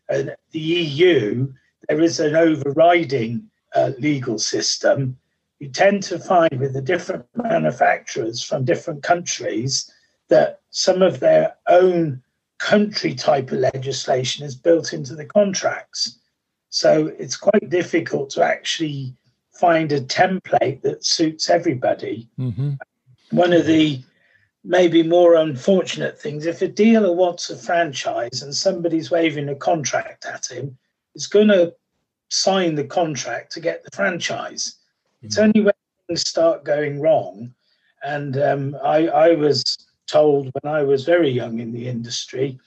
uh, 0.09 0.23
the 0.53 0.61
EU, 0.61 1.53
there 1.89 2.01
is 2.01 2.21
an 2.21 2.37
overriding 2.37 3.51
uh, 3.75 3.91
legal 3.99 4.39
system, 4.39 5.17
you 5.59 5.69
tend 5.69 6.05
to 6.05 6.21
find 6.21 6.61
with 6.61 6.73
the 6.73 6.83
different 6.83 7.27
manufacturers 7.35 8.45
from 8.45 8.65
different 8.65 9.03
countries 9.03 9.93
that 10.29 10.61
some 10.71 11.03
of 11.03 11.19
their 11.19 11.57
own 11.67 12.23
country 12.59 13.13
type 13.13 13.51
of 13.51 13.59
legislation 13.59 14.47
is 14.47 14.55
built 14.55 14.93
into 14.93 15.17
the 15.17 15.27
contracts. 15.27 16.21
So 16.75 17.13
it's 17.21 17.37
quite 17.37 17.71
difficult 17.71 18.31
to 18.31 18.43
actually 18.43 19.15
find 19.53 19.93
a 19.93 20.01
template 20.01 20.83
that 20.83 21.07
suits 21.07 21.49
everybody. 21.49 22.29
Mm-hmm. 22.37 22.73
One 23.31 23.53
of 23.53 23.67
the 23.67 24.03
maybe 24.65 25.05
more 25.05 25.37
unfortunate 25.37 26.21
things 26.21 26.47
if 26.47 26.63
a 26.63 26.67
dealer 26.67 27.13
wants 27.13 27.49
a 27.49 27.57
franchise 27.57 28.43
and 28.43 28.53
somebody's 28.53 29.09
waving 29.09 29.49
a 29.51 29.55
contract 29.55 30.27
at 30.27 30.47
him, 30.51 30.77
he's 31.13 31.29
going 31.29 31.47
to 31.47 31.73
sign 32.31 32.75
the 32.75 32.83
contract 32.83 33.53
to 33.53 33.61
get 33.61 33.85
the 33.85 33.91
franchise. 33.95 34.75
Mm-hmm. 35.19 35.27
It's 35.27 35.39
only 35.39 35.61
when 35.61 35.75
things 36.09 36.29
start 36.29 36.65
going 36.65 37.01
wrong. 37.01 37.55
And 38.03 38.37
um, 38.37 38.77
I, 38.83 39.07
I 39.07 39.35
was 39.37 39.63
told 40.09 40.51
when 40.61 40.75
I 40.75 40.83
was 40.83 41.05
very 41.05 41.31
young 41.31 41.61
in 41.61 41.73
the 41.73 41.87
industry 41.87 42.59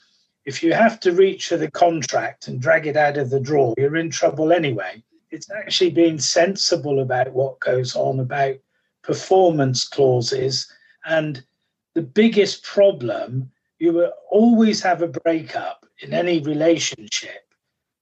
if 0.48 0.64
you 0.64 0.72
have 0.72 0.98
to 1.02 1.12
reach 1.12 1.50
for 1.50 1.58
the 1.58 1.70
contract 1.70 2.48
and 2.48 2.62
drag 2.62 2.88
it 2.88 2.96
out 2.96 3.18
of 3.18 3.30
the 3.30 3.40
drawer, 3.40 3.74
you're 3.78 3.98
in 3.98 4.10
trouble 4.10 4.54
anyway. 4.54 5.04
It's 5.30 5.52
actually 5.52 5.90
being 5.90 6.20
sensible 6.20 7.02
about 7.02 7.34
what 7.34 7.60
goes 7.60 7.98
on 7.98 8.22
about 8.22 8.56
performance 9.04 9.86
clauses. 9.86 10.72
And 11.06 11.44
the 11.96 12.02
biggest 12.02 12.64
problem, 12.64 13.52
you 13.80 13.92
will 13.92 14.14
always 14.32 14.82
have 14.82 15.02
a 15.02 15.10
breakup 15.10 15.86
in 16.00 16.14
any 16.14 16.40
relationship. 16.40 17.54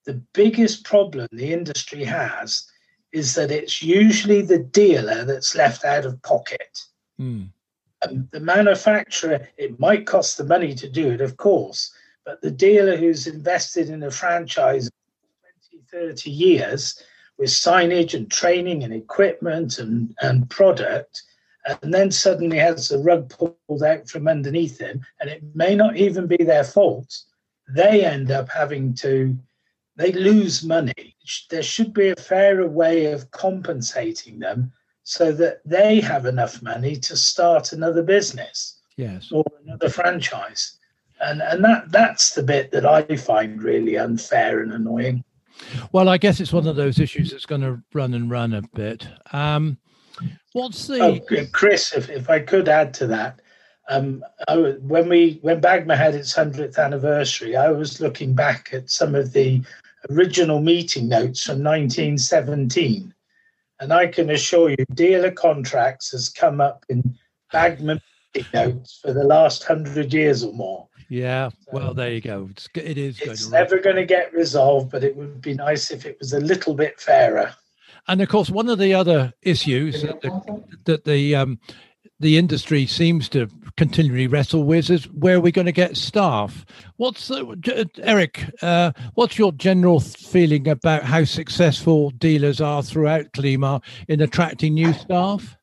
The 0.05 0.21
biggest 0.33 0.83
problem 0.83 1.27
the 1.31 1.51
industry 1.51 2.03
has 2.03 2.69
is 3.11 3.33
that 3.33 3.49
it's 3.49 3.81
usually 3.81 4.43
the 4.43 4.59
dealer 4.59 5.25
that's 5.25 5.55
left 5.55 5.83
out 5.83 6.05
of 6.05 6.21
pocket. 6.21 6.83
Mm. 7.19 7.49
the 8.29 8.39
manufacturer, 8.39 9.47
it 9.57 9.79
might 9.79 10.05
cost 10.05 10.37
the 10.37 10.43
money 10.43 10.75
to 10.75 10.87
do 10.87 11.09
it, 11.09 11.21
of 11.21 11.37
course, 11.37 11.94
but 12.25 12.41
the 12.41 12.51
dealer 12.51 12.97
who's 12.97 13.27
invested 13.27 13.89
in 13.89 14.03
a 14.03 14.11
franchise 14.11 14.89
20, 15.71 15.85
30 15.91 16.29
years 16.29 17.01
with 17.37 17.49
signage 17.49 18.13
and 18.13 18.31
training 18.31 18.83
and 18.83 18.93
equipment 18.93 19.77
and, 19.77 20.15
and 20.21 20.49
product, 20.49 21.21
and 21.67 21.93
then 21.93 22.11
suddenly 22.11 22.57
has 22.57 22.89
the 22.89 22.97
rug 22.97 23.29
pulled 23.29 23.83
out 23.83 24.09
from 24.09 24.27
underneath 24.27 24.79
him, 24.79 25.01
and 25.19 25.29
it 25.29 25.43
may 25.53 25.75
not 25.75 25.97
even 25.97 26.27
be 26.27 26.37
their 26.37 26.63
fault, 26.63 27.15
they 27.67 28.05
end 28.05 28.31
up 28.31 28.49
having 28.49 28.93
to, 28.93 29.37
they 29.95 30.11
lose 30.11 30.63
money. 30.63 31.15
There 31.49 31.63
should 31.63 31.93
be 31.93 32.09
a 32.09 32.15
fairer 32.15 32.67
way 32.67 33.11
of 33.11 33.31
compensating 33.31 34.39
them 34.39 34.71
so 35.03 35.31
that 35.33 35.61
they 35.65 35.99
have 36.01 36.25
enough 36.25 36.61
money 36.61 36.95
to 36.95 37.15
start 37.15 37.73
another 37.73 38.01
business 38.01 38.79
yes. 38.97 39.31
or 39.31 39.43
another 39.63 39.89
franchise 39.89 40.77
and 41.25 41.41
and 41.41 41.63
that 41.63 41.91
that's 41.91 42.35
the 42.35 42.43
bit 42.43 42.71
that 42.71 42.85
I 42.85 43.03
find 43.15 43.61
really 43.61 43.97
unfair 43.97 44.61
and 44.61 44.71
annoying. 44.71 45.23
Well, 45.91 46.09
I 46.09 46.17
guess 46.17 46.39
it's 46.39 46.53
one 46.53 46.67
of 46.67 46.75
those 46.75 46.99
issues 46.99 47.31
that's 47.31 47.45
going 47.45 47.61
to 47.61 47.81
run 47.93 48.13
and 48.13 48.29
run 48.29 48.53
a 48.53 48.61
bit. 48.73 49.07
Um, 49.31 49.77
what's 50.53 50.87
the 50.87 50.99
oh, 51.01 51.45
Chris? 51.51 51.93
If, 51.93 52.09
if 52.09 52.29
I 52.29 52.39
could 52.39 52.67
add 52.67 52.93
to 52.95 53.07
that, 53.07 53.39
um, 53.89 54.23
I, 54.47 54.55
when 54.81 55.09
we 55.09 55.39
when 55.41 55.61
Bagma 55.61 55.97
had 55.97 56.15
its 56.15 56.33
hundredth 56.33 56.77
anniversary, 56.77 57.55
I 57.55 57.69
was 57.69 58.01
looking 58.01 58.33
back 58.33 58.69
at 58.73 58.89
some 58.89 59.15
of 59.15 59.33
the 59.33 59.61
original 60.11 60.61
meeting 60.61 61.07
notes 61.07 61.43
from 61.43 61.63
1917, 61.63 63.13
and 63.79 63.93
I 63.93 64.07
can 64.07 64.29
assure 64.29 64.69
you, 64.69 64.85
dealer 64.93 65.31
contracts 65.31 66.11
has 66.11 66.29
come 66.29 66.61
up 66.61 66.85
in 66.89 67.17
Bagma 67.53 67.99
notes 68.53 68.99
for 69.01 69.13
the 69.13 69.23
last 69.23 69.63
hundred 69.63 70.13
years 70.13 70.43
or 70.43 70.53
more. 70.53 70.87
Yeah, 71.09 71.49
well, 71.71 71.93
there 71.93 72.11
you 72.11 72.21
go. 72.21 72.47
It's, 72.51 72.67
it 72.73 72.97
is. 72.97 73.19
It's 73.21 73.49
never 73.49 73.79
going 73.79 73.95
to 73.95 74.05
get 74.05 74.33
resolved, 74.33 74.91
but 74.91 75.03
it 75.03 75.15
would 75.15 75.41
be 75.41 75.53
nice 75.53 75.91
if 75.91 76.05
it 76.05 76.17
was 76.19 76.33
a 76.33 76.39
little 76.39 76.73
bit 76.73 76.99
fairer. 76.99 77.53
And 78.07 78.21
of 78.21 78.29
course, 78.29 78.49
one 78.49 78.69
of 78.69 78.79
the 78.79 78.93
other 78.93 79.33
issues 79.41 80.01
that 80.01 80.21
the, 80.21 80.63
that 80.85 81.05
the 81.05 81.35
um, 81.35 81.59
the 82.19 82.37
industry 82.37 82.85
seems 82.85 83.27
to 83.29 83.47
continually 83.77 84.27
wrestle 84.27 84.63
with 84.63 84.89
is 84.89 85.05
where 85.11 85.35
are 85.35 85.41
we 85.41 85.51
going 85.51 85.65
to 85.65 85.71
get 85.71 85.97
staff? 85.97 86.65
What's 86.95 87.27
the, 87.27 87.89
Eric? 88.01 88.45
Uh, 88.61 88.93
what's 89.15 89.37
your 89.37 89.51
general 89.51 89.99
feeling 89.99 90.67
about 90.67 91.03
how 91.03 91.25
successful 91.25 92.11
dealers 92.11 92.61
are 92.61 92.81
throughout 92.81 93.33
CLIMMAR 93.33 93.81
in 94.07 94.21
attracting 94.21 94.75
new 94.75 94.93
staff? 94.93 95.57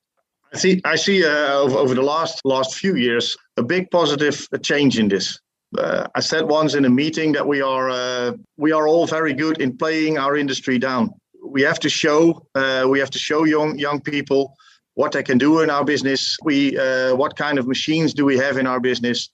I 0.52 0.58
see. 0.58 0.80
I 0.84 0.96
see 0.96 1.24
uh, 1.24 1.54
over, 1.54 1.76
over, 1.76 1.94
the 1.94 2.02
last 2.02 2.42
last 2.44 2.74
few 2.74 2.96
years 2.96 3.36
a 3.56 3.62
big 3.62 3.90
positive 3.90 4.46
change 4.62 4.98
in 4.98 5.08
this. 5.08 5.38
Uh, 5.76 6.06
I 6.14 6.20
said 6.20 6.48
once 6.48 6.74
in 6.74 6.84
a 6.84 6.90
meeting 6.90 7.32
that 7.32 7.46
we 7.46 7.62
are 7.62 7.88
uh, 7.88 8.32
we 8.56 8.72
are 8.72 8.86
all 8.86 9.06
very 9.06 9.32
good 9.32 9.60
in 9.60 9.76
playing 9.76 10.18
our 10.18 10.36
industry 10.36 10.78
down. 10.78 11.10
We 11.44 11.62
have 11.62 11.80
to 11.80 11.88
show 11.88 12.46
uh, 12.54 12.86
we 12.88 12.98
have 12.98 13.10
to 13.10 13.18
show 13.18 13.44
young 13.44 13.78
young 13.78 14.00
people 14.00 14.54
what 14.94 15.12
they 15.12 15.22
can 15.22 15.38
do 15.38 15.60
in 15.60 15.70
our 15.70 15.84
business. 15.84 16.36
We 16.42 16.78
uh, 16.78 17.14
what 17.16 17.36
kind 17.36 17.58
of 17.58 17.66
machines 17.66 18.12
do 18.12 18.24
we 18.26 18.36
have 18.36 18.58
in 18.58 18.66
our 18.66 18.80
business? 18.80 19.30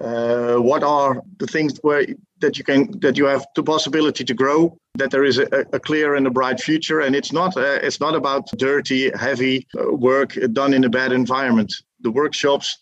Uh, 0.00 0.56
what 0.56 0.82
are 0.82 1.20
the 1.38 1.46
things 1.46 1.78
where 1.82 2.06
that 2.38 2.56
you 2.58 2.64
can 2.64 2.98
that 3.00 3.18
you 3.18 3.26
have 3.26 3.44
the 3.56 3.62
possibility 3.62 4.24
to 4.24 4.34
grow 4.34 4.76
that 4.94 5.10
there 5.10 5.24
is 5.24 5.38
a, 5.38 5.46
a 5.72 5.80
clear 5.80 6.14
and 6.14 6.26
a 6.26 6.30
bright 6.30 6.60
future 6.60 7.00
and 7.00 7.14
it's 7.14 7.32
not 7.32 7.56
uh, 7.56 7.78
it's 7.82 8.00
not 8.00 8.14
about 8.14 8.46
dirty 8.56 9.10
heavy 9.16 9.66
work 9.74 10.38
done 10.52 10.72
in 10.72 10.84
a 10.84 10.88
bad 10.88 11.12
environment 11.12 11.74
the 12.00 12.10
workshops 12.10 12.78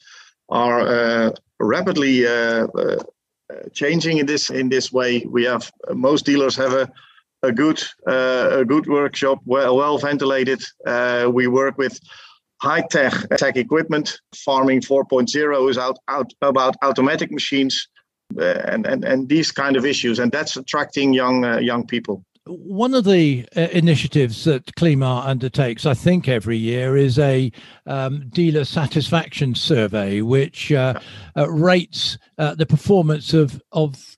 are 0.51 0.81
uh, 0.81 1.31
rapidly 1.59 2.27
uh, 2.27 2.67
uh, 2.67 2.97
changing 3.73 4.19
in 4.19 4.27
this 4.27 4.51
in 4.51 4.69
this 4.69 4.93
way. 4.93 5.25
We 5.29 5.45
have 5.45 5.71
most 5.95 6.27
dealers 6.27 6.57
have 6.57 6.73
a 6.73 6.91
a 7.43 7.53
good 7.53 7.83
a 8.07 8.65
good 8.67 8.87
workshop 8.87 9.39
well 9.47 9.77
well 9.77 9.99
ventilated. 9.99 10.63
We 11.33 11.47
work 11.47 11.79
with 11.79 11.99
high 12.61 12.83
tech 12.91 13.15
tech 13.39 13.57
equipment. 13.57 14.21
Farming 14.35 14.81
4.0 14.81 15.71
is 15.71 15.79
out, 15.79 15.99
out 16.09 16.33
about 16.43 16.77
automatic 16.83 17.31
machines 17.31 17.89
and, 18.39 18.87
and 18.87 19.05
and 19.05 19.29
these 19.29 19.51
kind 19.53 19.77
of 19.77 19.85
issues, 19.85 20.19
and 20.19 20.31
that's 20.31 20.57
attracting 20.57 21.13
young 21.13 21.45
uh, 21.45 21.59
young 21.59 21.87
people. 21.87 22.25
One 22.51 22.95
of 22.95 23.05
the 23.05 23.47
uh, 23.57 23.69
initiatives 23.73 24.43
that 24.43 24.75
CLIMMAR 24.75 25.25
undertakes, 25.25 25.87
I 25.87 25.95
think, 25.95 26.27
every 26.27 26.57
year 26.57 26.97
is 26.97 27.17
a 27.17 27.53
um, 27.87 28.29
dealer 28.31 28.65
satisfaction 28.65 29.55
survey, 29.55 30.21
which 30.21 30.73
uh, 30.73 30.99
uh, 31.37 31.49
rates 31.49 32.19
uh, 32.39 32.57
the 32.57 32.67
performance 32.67 33.33
of 33.35 33.63
of 33.71 34.17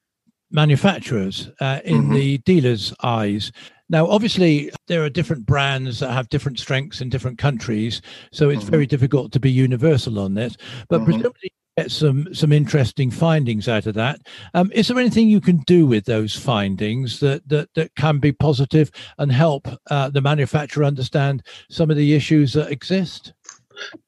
manufacturers 0.50 1.48
in 1.84 2.04
mm-hmm. 2.04 2.14
the 2.14 2.38
dealer's 2.38 2.94
eyes. 3.02 3.52
Now, 3.90 4.06
obviously, 4.06 4.70
there 4.86 5.04
are 5.04 5.10
different 5.10 5.44
brands 5.44 6.00
that 6.00 6.10
have 6.10 6.30
different 6.30 6.58
strengths 6.58 7.02
in 7.02 7.10
different 7.10 7.36
countries, 7.36 8.00
so 8.32 8.48
it's 8.48 8.62
mm-hmm. 8.62 8.70
very 8.70 8.86
difficult 8.86 9.32
to 9.32 9.40
be 9.40 9.50
universal 9.50 10.18
on 10.18 10.32
this. 10.32 10.56
But 10.88 10.96
mm-hmm. 10.96 11.04
presumably, 11.04 11.52
get 11.76 11.90
some 11.90 12.32
some 12.34 12.52
interesting 12.52 13.10
findings 13.10 13.68
out 13.68 13.86
of 13.86 13.94
that. 13.94 14.20
Um, 14.54 14.70
is 14.74 14.88
there 14.88 14.98
anything 14.98 15.28
you 15.28 15.40
can 15.40 15.58
do 15.58 15.86
with 15.86 16.04
those 16.04 16.34
findings 16.36 17.20
that 17.20 17.48
that, 17.48 17.68
that 17.74 17.94
can 17.94 18.18
be 18.18 18.32
positive 18.32 18.90
and 19.18 19.32
help 19.32 19.68
uh, 19.90 20.10
the 20.10 20.20
manufacturer 20.20 20.84
understand 20.84 21.42
some 21.70 21.90
of 21.90 21.96
the 21.96 22.14
issues 22.14 22.52
that 22.52 22.70
exist? 22.70 23.32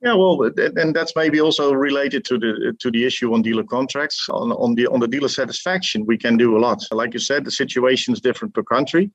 Yeah, 0.03 0.15
well, 0.15 0.51
and 0.57 0.95
that's 0.95 1.17
maybe 1.17 1.41
also 1.41 1.73
related 1.73 2.25
to 2.27 2.39
the 2.39 2.75
to 2.81 2.91
the 2.91 3.07
issue 3.07 3.33
on 3.33 3.43
dealer 3.43 3.65
contracts. 3.65 4.29
On 4.29 4.53
on 4.53 4.75
the 4.75 4.87
on 4.89 5.01
the 5.01 5.09
dealer 5.09 5.29
satisfaction, 5.29 6.05
we 6.07 6.19
can 6.19 6.37
do 6.37 6.57
a 6.57 6.61
lot. 6.61 6.83
Like 6.93 7.15
you 7.15 7.21
said, 7.21 7.45
the 7.45 7.51
situation 7.51 8.13
is 8.13 8.21
different 8.21 8.55
per 8.55 8.63
country. 8.63 9.11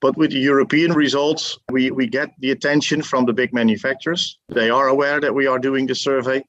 But 0.00 0.18
with 0.18 0.32
the 0.32 0.38
European 0.38 0.92
results, 0.92 1.56
we, 1.70 1.90
we 1.90 2.06
get 2.06 2.28
the 2.38 2.50
attention 2.50 3.00
from 3.00 3.24
the 3.24 3.32
big 3.32 3.54
manufacturers. 3.54 4.38
They 4.50 4.68
are 4.68 4.88
aware 4.88 5.18
that 5.18 5.34
we 5.34 5.46
are 5.46 5.58
doing 5.58 5.86
the 5.86 5.94
survey. 5.94 6.44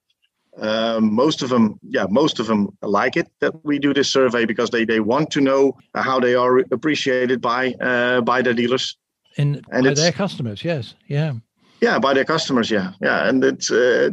Um, 0.57 1.13
most 1.13 1.41
of 1.41 1.49
them, 1.49 1.79
yeah, 1.83 2.05
most 2.09 2.39
of 2.39 2.47
them 2.47 2.69
like 2.81 3.17
it 3.17 3.27
that 3.41 3.53
we 3.65 3.77
do 3.77 3.93
this 3.93 4.09
survey 4.09 4.45
because 4.45 4.69
they, 4.69 4.85
they 4.85 5.01
want 5.01 5.29
to 5.31 5.41
know 5.41 5.77
how 5.95 6.19
they 6.19 6.33
are 6.33 6.59
appreciated 6.71 7.41
by 7.41 7.73
uh, 7.81 8.21
by 8.21 8.41
their 8.41 8.53
dealers 8.53 8.97
and, 9.37 9.65
and 9.71 9.85
by 9.85 9.93
their 9.93 10.11
customers. 10.13 10.63
Yes, 10.63 10.95
yeah, 11.07 11.33
yeah, 11.81 11.99
by 11.99 12.13
their 12.13 12.25
customers. 12.25 12.71
Yeah, 12.71 12.93
yeah, 13.01 13.27
and 13.27 13.43
it's 13.43 13.69
uh, 13.69 14.11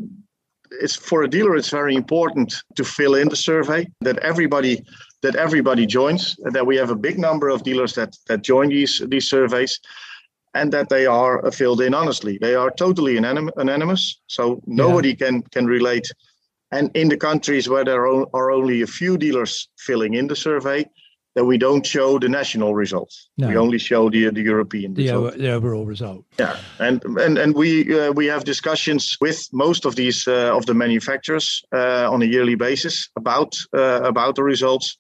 it's 0.81 0.97
for 0.97 1.23
a 1.23 1.29
dealer. 1.29 1.57
It's 1.57 1.71
very 1.71 1.95
important 1.95 2.55
to 2.77 2.85
fill 2.85 3.15
in 3.15 3.29
the 3.29 3.37
survey 3.37 3.87
that 4.01 4.19
everybody 4.19 4.85
that 5.23 5.37
everybody 5.37 5.87
joins, 5.87 6.37
that 6.45 6.67
we 6.67 6.77
have 6.77 6.91
a 6.91 6.97
big 6.97 7.19
number 7.19 7.49
of 7.49 7.63
dealers 7.63 7.95
that 7.95 8.17
that 8.27 8.43
join 8.43 8.69
these 8.69 9.03
these 9.09 9.29
surveys, 9.29 9.81
and 10.55 10.73
that 10.73 10.89
they 10.89 11.07
are 11.07 11.51
filled 11.53 11.81
in 11.81 11.95
honestly. 11.95 12.39
They 12.41 12.55
are 12.55 12.71
totally 12.71 13.17
anonymous, 13.17 14.21
so 14.27 14.61
nobody 14.67 15.11
yeah. 15.11 15.27
can 15.27 15.43
can 15.43 15.67
relate. 15.67 16.11
And 16.73 16.91
in 16.95 17.09
the 17.09 17.19
countries 17.19 17.69
where 17.69 17.85
there 17.85 18.07
are 18.07 18.51
only 18.51 18.83
a 18.83 18.87
few 18.87 19.19
dealers 19.19 19.69
filling 19.77 20.15
in 20.15 20.27
the 20.27 20.37
survey, 20.37 20.87
then 21.35 21.47
we 21.47 21.59
don't 21.59 21.87
show 21.87 22.19
the 22.19 22.29
national 22.29 22.75
results. 22.75 23.31
No. 23.39 23.49
We 23.49 23.57
only 23.57 23.79
show 23.79 24.11
the 24.11 24.31
the 24.31 24.43
European 24.43 24.95
the, 24.95 25.03
result. 25.03 25.39
the 25.39 25.51
overall 25.51 25.87
result. 25.87 26.25
Yeah, 26.39 26.57
and 26.79 27.03
and 27.05 27.39
and 27.39 27.55
we 27.55 27.99
uh, 27.99 28.13
we 28.13 28.27
have 28.27 28.45
discussions 28.45 29.17
with 29.21 29.49
most 29.53 29.85
of 29.85 29.95
these 29.95 30.27
uh, 30.29 30.57
of 30.57 30.67
the 30.67 30.75
manufacturers 30.75 31.63
uh, 31.73 32.11
on 32.11 32.23
a 32.23 32.27
yearly 32.27 32.57
basis 32.57 33.09
about 33.17 33.57
uh, 33.77 34.03
about 34.03 34.35
the 34.35 34.43
results. 34.43 34.99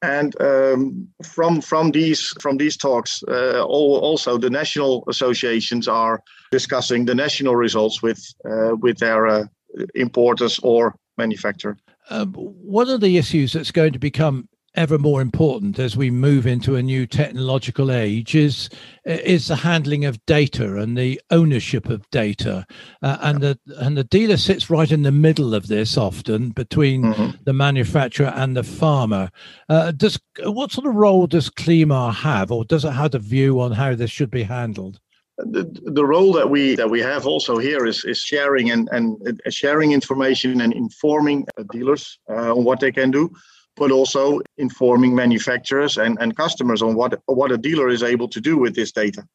And 0.00 0.40
um, 0.40 1.08
from 1.24 1.60
from 1.60 1.90
these 1.90 2.32
from 2.40 2.56
these 2.58 2.76
talks, 2.76 3.22
uh, 3.28 3.64
all, 3.64 3.98
also 3.98 4.38
the 4.38 4.50
national 4.50 5.02
associations 5.08 5.88
are 5.88 6.22
discussing 6.52 7.06
the 7.06 7.14
national 7.14 7.56
results 7.56 8.00
with 8.00 8.20
uh, 8.44 8.76
with 8.76 8.98
their 8.98 9.50
importers 9.94 10.58
or 10.62 10.94
manufacturer. 11.16 11.76
Um, 12.10 12.32
one 12.32 12.88
of 12.88 13.00
the 13.00 13.18
issues 13.18 13.52
that's 13.52 13.70
going 13.70 13.92
to 13.92 13.98
become 13.98 14.48
ever 14.74 14.98
more 14.98 15.20
important 15.20 15.78
as 15.78 15.96
we 15.96 16.10
move 16.10 16.46
into 16.46 16.76
a 16.76 16.82
new 16.82 17.06
technological 17.06 17.90
age 17.90 18.34
is 18.34 18.68
is 19.04 19.48
the 19.48 19.56
handling 19.56 20.04
of 20.04 20.24
data 20.26 20.76
and 20.76 20.96
the 20.96 21.20
ownership 21.30 21.88
of 21.88 22.08
data 22.10 22.64
uh, 23.02 23.18
and 23.22 23.40
the 23.40 23.58
and 23.78 23.96
the 23.96 24.04
dealer 24.04 24.36
sits 24.36 24.70
right 24.70 24.92
in 24.92 25.02
the 25.02 25.10
middle 25.10 25.54
of 25.54 25.66
this 25.66 25.96
often 25.96 26.50
between 26.50 27.02
mm-hmm. 27.02 27.30
the 27.44 27.52
manufacturer 27.52 28.32
and 28.36 28.56
the 28.56 28.62
farmer 28.62 29.30
uh, 29.68 29.90
does 29.90 30.20
what 30.44 30.70
sort 30.70 30.86
of 30.86 30.94
role 30.94 31.26
does 31.26 31.50
CLIMMAR 31.50 32.12
have 32.12 32.52
or 32.52 32.64
does 32.64 32.84
it 32.84 32.92
have 32.92 33.14
a 33.14 33.18
view 33.18 33.60
on 33.60 33.72
how 33.72 33.94
this 33.94 34.10
should 34.10 34.30
be 34.30 34.44
handled 34.44 35.00
the, 35.38 35.64
the 35.84 36.04
role 36.04 36.32
that 36.32 36.48
we 36.48 36.74
that 36.76 36.90
we 36.90 37.00
have 37.00 37.26
also 37.26 37.58
here 37.58 37.86
is, 37.86 38.04
is 38.04 38.18
sharing 38.18 38.70
and, 38.70 38.88
and 38.92 39.40
uh, 39.46 39.50
sharing 39.50 39.92
information 39.92 40.60
and 40.60 40.72
informing 40.72 41.46
dealers 41.70 42.18
uh, 42.28 42.54
on 42.54 42.64
what 42.64 42.80
they 42.80 42.92
can 42.92 43.10
do 43.10 43.30
but 43.78 43.90
also 43.92 44.40
informing 44.58 45.14
manufacturers 45.14 45.96
and, 45.96 46.18
and 46.20 46.36
customers 46.36 46.82
on 46.82 46.94
what, 46.94 47.20
what 47.26 47.52
a 47.52 47.56
dealer 47.56 47.88
is 47.88 48.02
able 48.02 48.28
to 48.28 48.40
do 48.40 48.58
with 48.58 48.74
this 48.74 48.92
data. 48.92 49.26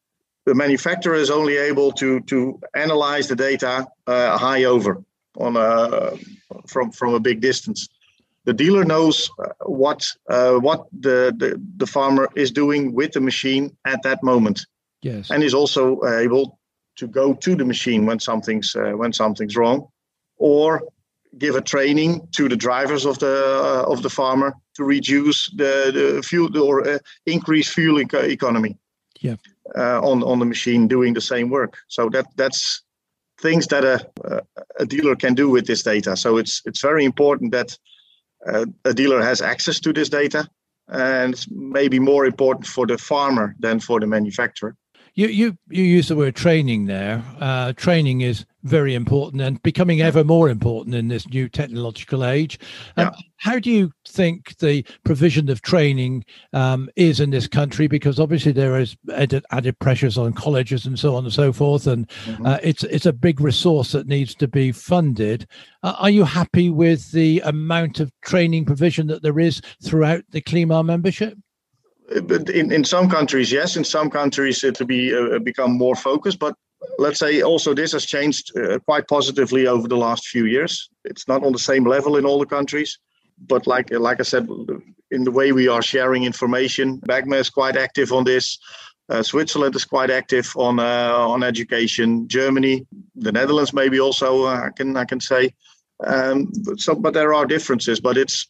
The 0.44 0.54
manufacturer 0.54 1.14
is 1.14 1.30
only 1.30 1.56
able 1.56 1.90
to, 1.92 2.20
to 2.20 2.60
analyze 2.76 3.26
the 3.26 3.36
data 3.36 3.86
uh, 4.06 4.36
high 4.36 4.64
over 4.64 5.02
on 5.38 5.56
a, 5.56 6.12
from, 6.66 6.92
from 6.92 7.14
a 7.14 7.20
big 7.20 7.40
distance. 7.40 7.88
The 8.44 8.52
dealer 8.52 8.84
knows 8.84 9.30
uh, 9.38 9.48
what 9.64 10.06
uh, 10.28 10.56
what 10.56 10.84
the, 10.92 11.34
the, 11.34 11.58
the 11.78 11.86
farmer 11.86 12.28
is 12.36 12.50
doing 12.50 12.92
with 12.92 13.12
the 13.12 13.20
machine 13.22 13.74
at 13.86 14.02
that 14.02 14.22
moment. 14.22 14.66
Yes. 15.04 15.30
And 15.30 15.42
is 15.42 15.54
also 15.54 16.02
able 16.04 16.58
to 16.96 17.06
go 17.06 17.34
to 17.34 17.54
the 17.54 17.64
machine 17.64 18.06
when 18.06 18.20
something's 18.20 18.74
uh, 18.74 18.92
when 18.92 19.12
something's 19.12 19.56
wrong, 19.56 19.88
or 20.36 20.82
give 21.36 21.56
a 21.56 21.60
training 21.60 22.28
to 22.36 22.48
the 22.48 22.56
drivers 22.56 23.04
of 23.04 23.18
the 23.18 23.36
uh, 23.62 23.92
of 23.92 24.02
the 24.02 24.10
farmer 24.10 24.54
to 24.76 24.84
reduce 24.84 25.50
the, 25.56 25.92
the 25.92 26.22
fuel 26.22 26.56
or 26.58 26.88
uh, 26.88 26.98
increase 27.26 27.68
fuel 27.68 28.00
economy. 28.00 28.78
Yeah. 29.20 29.36
Uh, 29.76 30.00
on 30.00 30.22
on 30.22 30.38
the 30.38 30.46
machine 30.46 30.88
doing 30.88 31.14
the 31.14 31.20
same 31.20 31.50
work. 31.50 31.76
So 31.88 32.08
that 32.10 32.26
that's 32.36 32.82
things 33.40 33.66
that 33.66 33.84
a 33.84 34.42
a 34.78 34.86
dealer 34.86 35.16
can 35.16 35.34
do 35.34 35.50
with 35.50 35.66
this 35.66 35.82
data. 35.82 36.16
So 36.16 36.38
it's 36.38 36.62
it's 36.64 36.80
very 36.82 37.04
important 37.04 37.52
that 37.52 37.78
uh, 38.46 38.66
a 38.84 38.94
dealer 38.94 39.22
has 39.22 39.42
access 39.42 39.80
to 39.80 39.92
this 39.92 40.08
data, 40.08 40.48
and 40.88 41.34
it's 41.34 41.46
maybe 41.50 41.98
more 41.98 42.26
important 42.26 42.66
for 42.66 42.86
the 42.86 42.98
farmer 42.98 43.54
than 43.60 43.80
for 43.80 44.00
the 44.00 44.06
manufacturer. 44.06 44.76
You 45.14 45.28
you 45.28 45.58
you 45.68 45.84
use 45.84 46.08
the 46.08 46.16
word 46.16 46.34
training 46.34 46.86
there. 46.86 47.22
Uh, 47.40 47.72
training 47.74 48.22
is 48.22 48.44
very 48.64 48.94
important 48.94 49.42
and 49.42 49.62
becoming 49.62 50.00
ever 50.00 50.24
more 50.24 50.48
important 50.48 50.94
in 50.96 51.08
this 51.08 51.28
new 51.28 51.48
technological 51.48 52.24
age. 52.24 52.58
Um, 52.96 53.06
yeah. 53.06 53.20
How 53.36 53.58
do 53.58 53.70
you 53.70 53.92
think 54.08 54.56
the 54.56 54.84
provision 55.04 55.50
of 55.50 55.60
training 55.60 56.24
um, 56.54 56.88
is 56.96 57.20
in 57.20 57.30
this 57.30 57.46
country? 57.46 57.86
Because 57.86 58.18
obviously 58.18 58.52
there 58.52 58.80
is 58.80 58.96
added, 59.12 59.44
added, 59.50 59.78
pressures 59.78 60.16
on 60.16 60.32
colleges 60.32 60.86
and 60.86 60.98
so 60.98 61.14
on 61.14 61.24
and 61.24 61.32
so 61.32 61.52
forth, 61.52 61.86
and 61.86 62.08
mm-hmm. 62.08 62.46
uh, 62.46 62.58
it's 62.62 62.82
it's 62.84 63.06
a 63.06 63.12
big 63.12 63.40
resource 63.40 63.92
that 63.92 64.08
needs 64.08 64.34
to 64.34 64.48
be 64.48 64.72
funded. 64.72 65.46
Uh, 65.82 65.94
are 65.98 66.10
you 66.10 66.24
happy 66.24 66.70
with 66.70 67.12
the 67.12 67.40
amount 67.40 68.00
of 68.00 68.10
training 68.22 68.64
provision 68.64 69.06
that 69.06 69.22
there 69.22 69.38
is 69.38 69.60
throughout 69.82 70.24
the 70.30 70.40
CLIMMAR 70.40 70.82
membership? 70.82 71.36
In, 72.10 72.72
in 72.72 72.84
some 72.84 73.08
countries, 73.08 73.50
yes. 73.50 73.76
In 73.76 73.84
some 73.84 74.10
countries, 74.10 74.64
it 74.64 74.78
will 74.78 74.86
be 74.86 75.14
uh, 75.14 75.38
become 75.38 75.72
more 75.72 75.96
focused. 75.96 76.38
But 76.38 76.54
let's 76.98 77.18
say 77.18 77.42
also 77.42 77.74
this 77.74 77.92
has 77.92 78.04
changed 78.04 78.56
uh, 78.56 78.78
quite 78.80 79.08
positively 79.08 79.66
over 79.66 79.88
the 79.88 79.96
last 79.96 80.28
few 80.28 80.44
years. 80.46 80.90
It's 81.04 81.26
not 81.28 81.42
on 81.42 81.52
the 81.52 81.58
same 81.58 81.84
level 81.84 82.16
in 82.16 82.26
all 82.26 82.38
the 82.38 82.46
countries, 82.46 82.98
but 83.38 83.66
like 83.66 83.90
like 83.90 84.20
I 84.20 84.24
said, 84.24 84.46
in 85.10 85.24
the 85.24 85.30
way 85.30 85.52
we 85.52 85.68
are 85.68 85.82
sharing 85.82 86.24
information, 86.24 87.00
BAGMA 87.00 87.36
is 87.36 87.50
quite 87.50 87.76
active 87.76 88.12
on 88.12 88.24
this. 88.24 88.58
Uh, 89.08 89.22
Switzerland 89.22 89.76
is 89.76 89.84
quite 89.84 90.10
active 90.10 90.52
on 90.56 90.78
uh, 90.78 91.12
on 91.16 91.42
education. 91.42 92.26
Germany, 92.28 92.86
the 93.14 93.32
Netherlands, 93.32 93.72
maybe 93.72 94.00
also 94.00 94.44
uh, 94.44 94.66
I 94.66 94.70
can 94.76 94.96
I 94.96 95.04
can 95.04 95.20
say. 95.20 95.54
Um, 96.04 96.50
but 96.64 96.80
so, 96.80 96.94
but 96.94 97.14
there 97.14 97.32
are 97.32 97.46
differences. 97.46 98.00
But 98.00 98.16
it's 98.16 98.48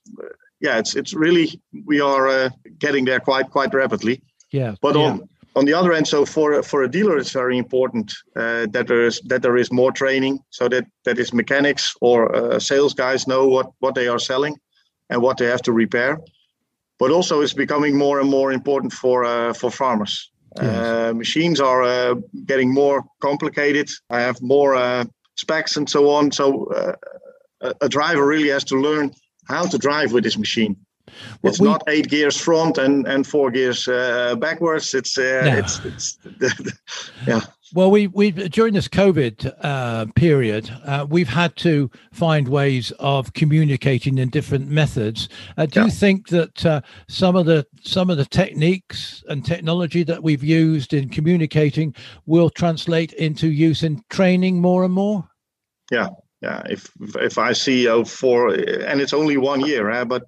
yeah, 0.64 0.78
it's 0.78 0.96
it's 0.96 1.12
really 1.12 1.60
we 1.84 2.00
are 2.00 2.26
uh, 2.26 2.48
getting 2.78 3.04
there 3.04 3.20
quite 3.20 3.50
quite 3.50 3.74
rapidly. 3.74 4.22
Yeah. 4.50 4.74
But 4.80 4.96
yeah. 4.96 5.02
on 5.02 5.28
on 5.56 5.64
the 5.66 5.74
other 5.74 5.92
end, 5.92 6.08
so 6.08 6.24
for 6.24 6.62
for 6.62 6.82
a 6.82 6.88
dealer, 6.88 7.18
it's 7.18 7.32
very 7.32 7.58
important 7.58 8.14
uh, 8.34 8.66
that 8.72 8.86
there 8.86 9.06
is 9.06 9.20
that 9.28 9.42
there 9.42 9.58
is 9.60 9.70
more 9.70 9.92
training, 9.92 10.38
so 10.50 10.68
that 10.68 10.84
that 11.04 11.18
is 11.18 11.32
mechanics 11.32 11.94
or 12.00 12.34
uh, 12.34 12.58
sales 12.58 12.94
guys 12.94 13.26
know 13.26 13.46
what 13.46 13.66
what 13.80 13.94
they 13.94 14.08
are 14.08 14.18
selling 14.18 14.56
and 15.10 15.22
what 15.22 15.36
they 15.36 15.46
have 15.46 15.62
to 15.62 15.72
repair. 15.72 16.18
But 16.98 17.10
also, 17.10 17.42
it's 17.42 17.54
becoming 17.54 17.98
more 17.98 18.20
and 18.20 18.30
more 18.30 18.54
important 18.54 18.92
for 18.92 19.24
uh, 19.24 19.52
for 19.52 19.70
farmers. 19.70 20.30
Yes. 20.56 20.64
Uh, 20.64 21.12
machines 21.14 21.60
are 21.60 21.82
uh, 21.82 22.14
getting 22.46 22.72
more 22.72 23.02
complicated. 23.18 23.88
I 24.08 24.20
have 24.20 24.40
more 24.40 24.76
uh, 24.76 25.04
specs 25.34 25.76
and 25.76 25.90
so 25.90 26.08
on. 26.08 26.32
So 26.32 26.68
a, 27.60 27.74
a 27.80 27.88
driver 27.88 28.26
really 28.26 28.50
has 28.52 28.64
to 28.64 28.80
learn 28.80 29.10
how 29.48 29.64
to 29.66 29.78
drive 29.78 30.12
with 30.12 30.24
this 30.24 30.38
machine. 30.38 30.76
Well, 31.42 31.50
it's 31.50 31.60
we, 31.60 31.68
not 31.68 31.82
eight 31.88 32.08
gears 32.08 32.40
front 32.40 32.78
and, 32.78 33.06
and 33.06 33.26
four 33.26 33.50
gears 33.50 33.86
uh, 33.88 34.36
backwards. 34.36 34.94
It's 34.94 35.18
uh, 35.18 35.42
no. 35.44 35.56
it's 35.58 35.84
it's 35.84 36.18
yeah. 37.26 37.40
Well, 37.74 37.90
we 37.90 38.06
we 38.06 38.30
during 38.30 38.74
this 38.74 38.88
COVID 38.88 39.52
uh, 39.60 40.06
period, 40.14 40.70
uh, 40.84 41.06
we've 41.08 41.28
had 41.28 41.56
to 41.56 41.90
find 42.12 42.48
ways 42.48 42.92
of 42.98 43.32
communicating 43.32 44.18
in 44.18 44.30
different 44.30 44.68
methods. 44.68 45.28
Uh, 45.56 45.66
do 45.66 45.80
yeah. 45.80 45.86
you 45.86 45.90
think 45.90 46.28
that 46.28 46.64
uh, 46.64 46.80
some 47.08 47.36
of 47.36 47.46
the 47.46 47.66
some 47.82 48.10
of 48.10 48.16
the 48.16 48.26
techniques 48.26 49.24
and 49.28 49.44
technology 49.44 50.04
that 50.04 50.22
we've 50.22 50.44
used 50.44 50.94
in 50.94 51.08
communicating 51.08 51.94
will 52.26 52.48
translate 52.48 53.12
into 53.14 53.48
use 53.48 53.82
in 53.82 54.02
training 54.08 54.60
more 54.60 54.84
and 54.84 54.94
more? 54.94 55.28
Yeah, 55.90 56.08
yeah, 56.44 56.62
if 56.68 56.90
if 57.30 57.38
I 57.38 57.54
see 57.54 57.88
uh, 57.88 58.04
for 58.04 58.38
and 58.90 59.00
it's 59.00 59.14
only 59.14 59.36
one 59.36 59.60
year, 59.70 59.90
uh, 59.90 60.04
but 60.04 60.22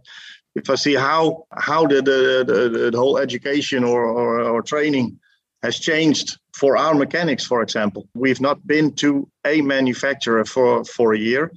if 0.54 0.70
I 0.70 0.76
see 0.76 0.94
how 0.94 1.46
how 1.52 1.86
the 1.86 2.00
the, 2.10 2.44
the, 2.52 2.90
the 2.90 2.98
whole 2.98 3.18
education 3.18 3.84
or, 3.84 4.00
or, 4.04 4.40
or 4.52 4.62
training 4.62 5.18
has 5.62 5.78
changed 5.78 6.38
for 6.54 6.76
our 6.76 6.94
mechanics, 6.94 7.44
for 7.44 7.62
example, 7.62 8.02
we've 8.14 8.40
not 8.40 8.66
been 8.66 8.92
to 8.94 9.28
a 9.44 9.60
manufacturer 9.60 10.44
for 10.44 10.84
for 10.84 11.14
a 11.14 11.18
year, 11.18 11.52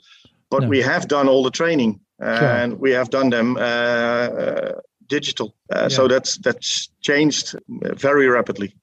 but 0.49 0.61
no. 0.63 0.69
we 0.69 0.81
have 0.81 1.07
done 1.07 1.29
all 1.29 1.43
the 1.43 1.57
training 1.61 1.99
and 2.19 2.79
we 2.79 2.91
have 2.91 3.09
done 3.09 3.29
them 3.29 3.55
uh, 3.55 3.59
uh, 3.59 4.71
digital. 5.07 5.55
Uh, 5.73 5.81
yeah. 5.81 5.87
So 5.87 6.07
that's 6.07 6.37
that's 6.37 6.89
changed 7.01 7.55
very 8.07 8.27
rapidly. 8.27 8.73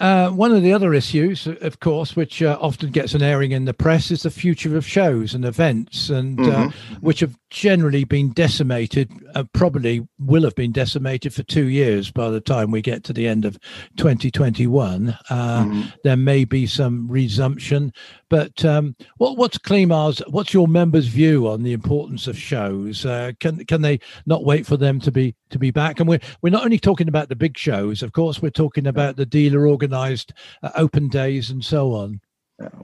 Uh, 0.00 0.30
one 0.30 0.52
of 0.52 0.62
the 0.62 0.72
other 0.72 0.94
issues, 0.94 1.48
of 1.48 1.80
course, 1.80 2.14
which 2.14 2.40
uh, 2.40 2.56
often 2.60 2.90
gets 2.90 3.14
an 3.14 3.22
airing 3.22 3.50
in 3.50 3.64
the 3.64 3.74
press, 3.74 4.12
is 4.12 4.22
the 4.22 4.30
future 4.30 4.76
of 4.76 4.86
shows 4.86 5.34
and 5.34 5.44
events, 5.44 6.08
and 6.08 6.38
uh, 6.38 6.42
mm-hmm. 6.44 6.68
uh, 6.68 6.98
which 7.00 7.18
have 7.18 7.36
generally 7.50 8.04
been 8.04 8.30
decimated. 8.30 9.10
Uh, 9.34 9.42
probably 9.52 10.06
will 10.20 10.44
have 10.44 10.54
been 10.54 10.70
decimated 10.70 11.34
for 11.34 11.42
two 11.42 11.66
years 11.66 12.12
by 12.12 12.30
the 12.30 12.40
time 12.40 12.70
we 12.70 12.80
get 12.80 13.02
to 13.02 13.12
the 13.12 13.26
end 13.26 13.44
of 13.44 13.58
2021. 13.96 15.18
Uh, 15.30 15.64
mm-hmm. 15.64 15.82
There 16.04 16.16
may 16.16 16.44
be 16.44 16.66
some 16.66 17.10
resumption, 17.10 17.92
but 18.30 18.64
um, 18.64 18.94
what, 19.16 19.36
what's 19.36 19.58
CLIMMAR's? 19.58 20.20
What's 20.28 20.54
your 20.54 20.68
members' 20.68 21.08
view 21.08 21.48
on 21.48 21.64
the 21.64 21.72
importance 21.72 22.28
of 22.28 22.38
shows? 22.38 23.02
can 23.40 23.64
can 23.64 23.82
they 23.82 23.98
not 24.26 24.44
wait 24.44 24.64
for 24.64 24.76
them 24.76 25.00
to 25.00 25.10
be 25.10 25.34
to 25.50 25.58
be 25.58 25.72
back? 25.72 25.98
And 25.98 26.08
we're 26.08 26.20
we're 26.40 26.50
not 26.50 26.64
only 26.64 26.78
talking 26.78 27.08
about 27.08 27.28
the 27.28 27.36
big 27.36 27.58
shows, 27.58 28.02
of 28.02 28.12
course. 28.12 28.40
We're 28.40 28.50
talking 28.50 28.86
about 28.86 29.16
the 29.16 29.26
dealer 29.26 29.66
organ 29.66 29.87
organized 29.88 30.32
uh, 30.62 30.70
open 30.76 31.08
days 31.08 31.50
and 31.50 31.64
so 31.64 31.94
on? 31.94 32.20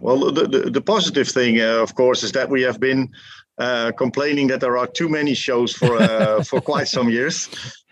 Well, 0.00 0.32
the, 0.32 0.46
the, 0.46 0.70
the 0.70 0.80
positive 0.80 1.28
thing, 1.28 1.60
uh, 1.60 1.82
of 1.82 1.94
course, 1.94 2.22
is 2.22 2.32
that 2.32 2.48
we 2.48 2.62
have 2.62 2.78
been 2.78 3.10
uh, 3.58 3.92
complaining 3.98 4.48
that 4.48 4.60
there 4.60 4.78
are 4.78 4.86
too 4.86 5.08
many 5.08 5.34
shows 5.34 5.72
for 5.72 6.00
uh, 6.00 6.42
for 6.50 6.60
quite 6.60 6.88
some 6.88 7.08
years. 7.10 7.48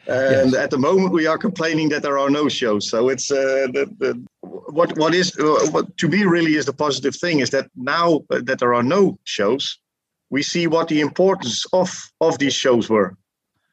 And 0.09 0.53
yes. 0.53 0.55
at 0.55 0.71
the 0.71 0.79
moment, 0.79 1.13
we 1.13 1.29
are 1.29 1.39
complaining 1.39 1.89
that 1.91 2.03
there 2.03 2.19
are 2.19 2.31
no 2.31 2.49
shows. 2.49 2.91
So 2.91 3.09
it's 3.09 3.31
uh, 3.31 3.69
the, 3.73 3.87
the, 3.99 4.25
what 4.41 4.97
what 4.97 5.15
is 5.15 5.37
uh, 5.39 5.71
what 5.71 5.97
to 5.99 6.09
me 6.09 6.25
really 6.25 6.55
is 6.55 6.67
the 6.67 6.73
positive 6.73 7.17
thing 7.17 7.41
is 7.41 7.51
that 7.51 7.67
now 7.77 8.21
that 8.29 8.59
there 8.59 8.75
are 8.75 8.83
no 8.83 9.19
shows, 9.25 9.79
we 10.31 10.43
see 10.43 10.67
what 10.69 10.89
the 10.89 11.01
importance 11.01 11.67
of 11.73 11.91
of 12.21 12.39
these 12.39 12.55
shows 12.55 12.89
were. 12.89 13.17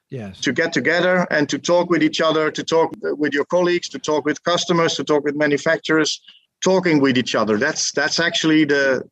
Yes. 0.09 0.39
To 0.41 0.51
get 0.51 0.73
together 0.73 1.27
and 1.29 1.47
to 1.49 1.59
talk 1.59 1.89
with 1.89 2.01
each 2.01 2.19
other, 2.19 2.49
to 2.49 2.63
talk 2.63 2.95
with 3.01 3.31
your 3.33 3.45
colleagues, 3.45 3.89
to 3.89 3.99
talk 3.99 4.25
with 4.25 4.43
customers, 4.43 4.95
to 4.95 5.03
talk 5.03 5.23
with 5.23 5.35
manufacturers, 5.35 6.19
talking 6.63 6.99
with 6.99 7.17
each 7.17 7.35
other. 7.35 7.57
That's 7.57 7.91
that's 7.91 8.19
actually 8.19 8.65
the 8.65 9.07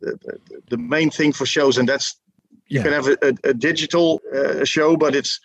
the, 0.69 0.77
main 0.77 1.12
thing 1.12 1.33
for 1.33 1.45
shows, 1.45 1.77
and 1.77 1.88
that's 1.88 2.19
you 2.67 2.79
yeah. 2.79 2.83
can 2.83 2.93
have 2.93 3.07
a, 3.07 3.17
a, 3.21 3.49
a 3.49 3.53
digital 3.53 4.21
uh, 4.36 4.65
show, 4.65 4.97
but 4.97 5.15
it's 5.15 5.39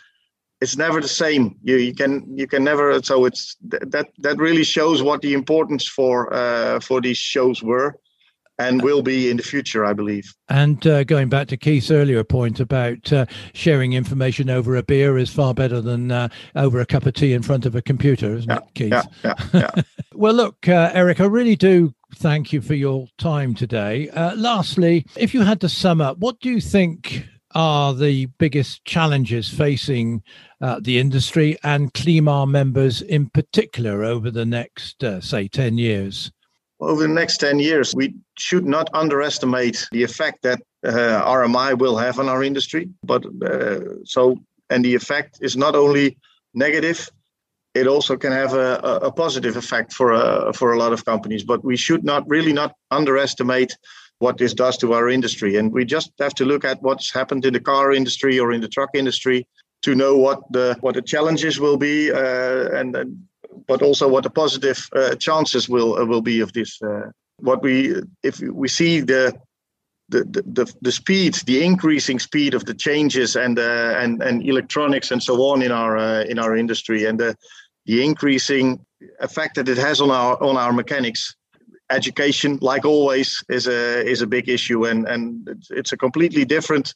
it's 0.63 0.77
never 0.77 1.01
the 1.03 1.09
same. 1.09 1.57
You 1.63 1.77
you 1.77 1.95
can 1.95 2.27
you 2.35 2.47
can 2.47 2.65
never. 2.65 3.03
So 3.03 3.27
it's 3.27 3.57
that 3.61 4.09
that 4.19 4.39
really 4.39 4.65
shows 4.65 5.03
what 5.03 5.21
the 5.21 5.35
importance 5.35 5.87
for 5.87 6.33
uh, 6.33 6.81
for 6.81 7.03
these 7.03 7.19
shows 7.19 7.63
were 7.63 7.99
and 8.63 8.83
will 8.83 9.03
be 9.03 9.29
in 9.29 9.37
the 9.37 9.43
future, 9.43 9.85
I 9.85 9.93
believe. 9.93 10.35
And 10.49 10.87
uh, 10.87 11.05
going 11.05 11.29
back 11.29 11.49
to 11.49 11.57
Keith's 11.57 11.91
earlier 11.91 12.23
point 12.25 12.61
about 12.61 13.13
uh, 13.13 13.27
sharing 13.55 13.93
information 13.93 14.49
over 14.49 14.77
a 14.77 14.83
beer 14.83 15.19
is 15.19 15.31
far 15.31 15.55
better 15.55 15.81
than 15.81 16.11
uh, 16.11 16.29
over 16.55 16.81
a 16.81 16.87
cup 16.87 17.07
of 17.07 17.15
tea 17.15 17.33
in 17.33 17.43
front 17.43 17.67
of 17.67 17.75
a 17.75 17.83
computer, 17.83 18.35
isn't 18.35 18.51
yeah, 18.51 18.59
it, 18.59 18.75
Keith? 18.75 18.93
Yeah, 19.25 19.35
yeah, 19.53 19.71
yeah. 19.77 19.83
well, 20.15 20.35
look, 20.35 20.69
uh, 20.69 20.91
Eric, 20.95 21.21
I 21.21 21.25
really 21.25 21.57
do 21.57 21.93
thank 22.17 22.53
you 22.53 22.61
for 22.61 22.75
your 22.75 23.07
time 23.19 23.55
today. 23.55 24.09
Uh, 24.11 24.37
lastly, 24.37 25.07
if 25.17 25.35
you 25.35 25.43
had 25.43 25.61
to 25.63 25.69
sum 25.69 26.01
up, 26.01 26.19
what 26.19 26.39
do 26.41 26.51
you 26.51 26.61
think 26.61 27.27
are 27.55 27.93
the 27.93 28.27
biggest 28.39 28.85
challenges 28.85 29.49
facing 29.49 30.23
uh, 30.61 30.81
the 30.81 30.99
industry 30.99 31.59
and 31.63 31.93
CLIMMAR 31.93 32.47
members 32.47 33.03
in 33.03 33.29
particular 33.29 34.05
over 34.05 34.31
the 34.31 34.47
next, 34.47 35.03
say, 35.21 35.49
10 35.49 35.77
years? 35.77 36.33
Over 36.83 37.03
the 37.03 37.15
next 37.15 37.39
10 37.39 37.59
years, 37.59 37.95
we 37.95 38.15
should 38.37 38.67
not 38.67 38.91
underestimate 38.93 39.87
the 39.93 40.03
effect 40.03 40.43
that 40.43 40.61
uh, 40.85 40.91
RMI 41.25 41.79
will 41.79 41.97
have 41.97 42.19
on 42.19 42.29
our 42.29 42.43
industry. 42.43 42.89
But 43.05 43.25
uh, 43.43 44.05
so, 44.05 44.39
and 44.69 44.85
the 44.85 44.95
effect 44.95 45.39
is 45.41 45.57
not 45.57 45.77
only 45.77 46.19
negative, 46.55 47.09
it 47.75 47.87
also 47.87 48.17
can 48.17 48.33
have 48.33 48.53
a, 48.55 48.77
a 49.03 49.13
positive 49.13 49.57
effect 49.57 49.93
for 49.93 50.13
uh, 50.13 50.53
for 50.53 50.73
a 50.73 50.79
lot 50.79 50.93
of 50.93 51.05
companies. 51.05 51.45
But 51.45 51.65
we 51.65 51.77
should 51.77 52.05
not 52.05 52.29
really 52.29 52.53
not 52.53 52.75
underestimate 52.91 53.77
what 54.19 54.39
this 54.39 54.55
does 54.55 54.77
to 54.79 54.93
our 54.93 55.09
industry. 55.09 55.57
And 55.57 55.73
we 55.73 55.85
just 55.85 56.13
have 56.21 56.35
to 56.35 56.45
look 56.45 56.65
at 56.65 56.83
what's 56.83 57.13
happened 57.13 57.45
in 57.45 57.55
the 57.55 57.61
car 57.61 57.93
industry 57.93 58.39
or 58.39 58.53
in 58.53 58.61
the 58.61 58.69
truck 58.69 58.91
industry 58.95 59.47
to 59.83 59.95
know 59.95 60.17
what 60.17 60.41
the 60.53 60.77
what 60.81 60.95
the 60.95 61.03
challenges 61.03 61.59
will 61.59 61.77
be 61.77 62.13
uh, 62.13 62.69
and, 62.79 62.95
and 62.97 63.25
but 63.67 63.83
also 63.83 64.09
what 64.09 64.25
the 64.25 64.31
positive 64.31 64.89
uh, 64.95 65.15
chances 65.17 65.69
will 65.69 65.99
uh, 65.99 66.05
will 66.05 66.23
be 66.23 66.41
of 66.41 66.53
this. 66.53 66.81
Uh, 66.83 67.11
what 67.37 67.63
we 67.63 67.95
if 68.23 68.41
we 68.41 68.69
see 68.69 69.01
the 69.01 69.35
the, 70.09 70.25
the, 70.25 70.75
the 70.83 70.93
speed, 70.93 71.35
the 71.47 71.65
increasing 71.65 72.19
speed 72.19 72.53
of 72.53 72.67
the 72.67 72.75
changes 72.75 73.35
and 73.35 73.59
uh, 73.59 73.95
and 73.99 74.23
and 74.23 74.47
electronics 74.47 75.11
and 75.11 75.23
so 75.23 75.35
on 75.43 75.63
in 75.63 75.73
our 75.73 75.97
uh, 75.97 76.23
in 76.25 76.39
our 76.39 76.57
industry, 76.57 77.07
and 77.07 77.19
the 77.19 77.37
the 77.87 78.05
increasing 78.05 78.85
effect 79.21 79.55
that 79.57 79.69
it 79.69 79.79
has 79.79 80.01
on 80.01 80.11
our 80.11 80.43
on 80.43 80.57
our 80.57 80.73
mechanics. 80.73 81.35
Education, 81.91 82.59
like 82.63 82.87
always, 82.87 83.45
is 83.51 83.67
a 83.67 84.07
is 84.07 84.23
a 84.23 84.27
big 84.27 84.49
issue, 84.49 84.87
and 84.87 85.07
and 85.07 85.49
it's 85.71 85.93
a 85.93 85.97
completely 85.97 86.45
different 86.45 86.95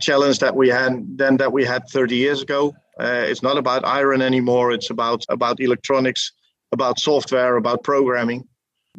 challenge 0.00 0.38
that 0.38 0.56
we 0.56 0.68
had 0.68 1.18
than 1.18 1.36
that 1.36 1.52
we 1.52 1.62
had 1.64 1.86
30 1.88 2.16
years 2.16 2.42
ago. 2.42 2.74
Uh, 2.98 3.24
it's 3.26 3.42
not 3.42 3.58
about 3.58 3.84
iron 3.84 4.22
anymore. 4.22 4.72
It's 4.72 4.90
about 4.90 5.24
about 5.28 5.60
electronics, 5.60 6.32
about 6.72 6.98
software, 6.98 7.56
about 7.56 7.82
programming. 7.82 8.46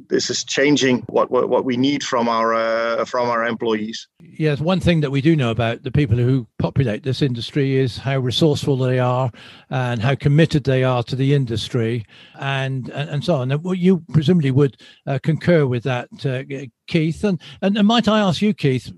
This 0.10 0.30
is 0.30 0.44
changing 0.44 1.00
what 1.10 1.32
what, 1.32 1.50
what 1.50 1.66
we 1.66 1.76
need 1.76 2.04
from 2.04 2.30
our 2.30 2.54
uh, 2.54 3.06
from 3.06 3.28
our 3.30 3.44
employees. 3.44 4.08
Yes, 4.22 4.60
one 4.60 4.80
thing 4.80 5.02
that 5.02 5.10
we 5.10 5.22
do 5.22 5.36
know 5.36 5.50
about 5.50 5.82
the 5.82 5.92
people 5.92 6.18
who 6.18 6.46
populate 6.60 7.02
this 7.02 7.24
industry 7.24 7.78
is 7.78 7.98
how 7.98 8.20
resourceful 8.20 8.78
they 8.78 9.00
are 9.00 9.32
and 9.72 10.00
how 10.00 10.14
committed 10.14 10.66
they 10.66 10.84
are 10.84 11.02
to 11.02 11.16
the 11.16 11.34
industry, 11.34 12.06
and 12.40 12.90
and, 12.90 13.10
and 13.10 13.24
so 13.24 13.38
on. 13.38 13.52
And 13.52 13.66
you 13.76 14.04
presumably 14.14 14.52
would 14.52 14.78
uh, 15.08 15.18
concur 15.24 15.66
with 15.66 15.82
that, 15.84 16.10
uh, 16.24 16.44
Keith. 16.86 17.24
And, 17.24 17.42
and 17.64 17.76
and 17.76 17.88
might 17.88 18.08
I 18.08 18.20
ask 18.20 18.44
you, 18.44 18.54
Keith, 18.54 18.92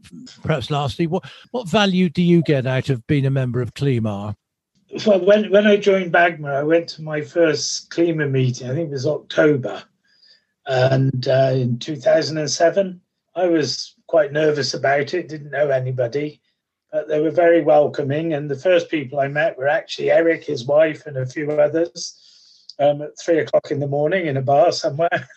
perhaps 0.44 0.70
lastly, 0.70 1.08
what 1.08 1.24
what 1.52 1.70
value 1.70 2.10
do 2.10 2.22
you 2.22 2.42
get 2.42 2.68
out 2.68 2.90
of 2.90 3.08
being 3.08 3.26
a 3.26 3.32
member 3.32 3.62
of 3.62 3.74
CLIMMAR? 3.74 4.36
Well, 5.06 5.24
when 5.24 5.52
when 5.52 5.68
I 5.68 5.78
joined 5.78 6.12
Bagma, 6.12 6.56
I 6.56 6.64
went 6.64 6.90
to 6.90 7.04
my 7.04 7.22
first 7.22 7.92
CLIMMAR 7.92 8.28
meeting. 8.28 8.70
I 8.70 8.74
think 8.74 8.90
it 8.90 8.94
was 8.94 9.06
October, 9.06 9.84
and 10.66 11.28
uh, 11.28 11.52
in 11.54 11.78
2007, 11.78 13.00
I 13.36 13.48
was 13.48 13.94
quite 14.08 14.32
nervous 14.32 14.74
about 14.74 15.14
it. 15.14 15.30
Didn't 15.30 15.52
know 15.52 15.70
anybody, 15.70 16.42
but 16.92 17.08
they 17.08 17.22
were 17.22 17.30
very 17.30 17.62
welcoming. 17.62 18.34
And 18.34 18.50
the 18.50 18.56
first 18.56 18.90
people 18.90 19.20
I 19.20 19.28
met 19.28 19.60
were 19.60 19.68
actually 19.68 20.10
Eric, 20.10 20.44
his 20.44 20.66
wife, 20.66 21.06
and 21.06 21.18
a 21.18 21.26
few 21.26 21.52
others 21.52 22.66
um, 22.80 23.04
at 23.04 23.20
three 23.20 23.40
o'clock 23.40 23.70
in 23.70 23.80
the 23.80 23.88
morning 23.88 24.26
in 24.26 24.38
a 24.38 24.42
bar 24.42 24.72
somewhere. 24.72 25.30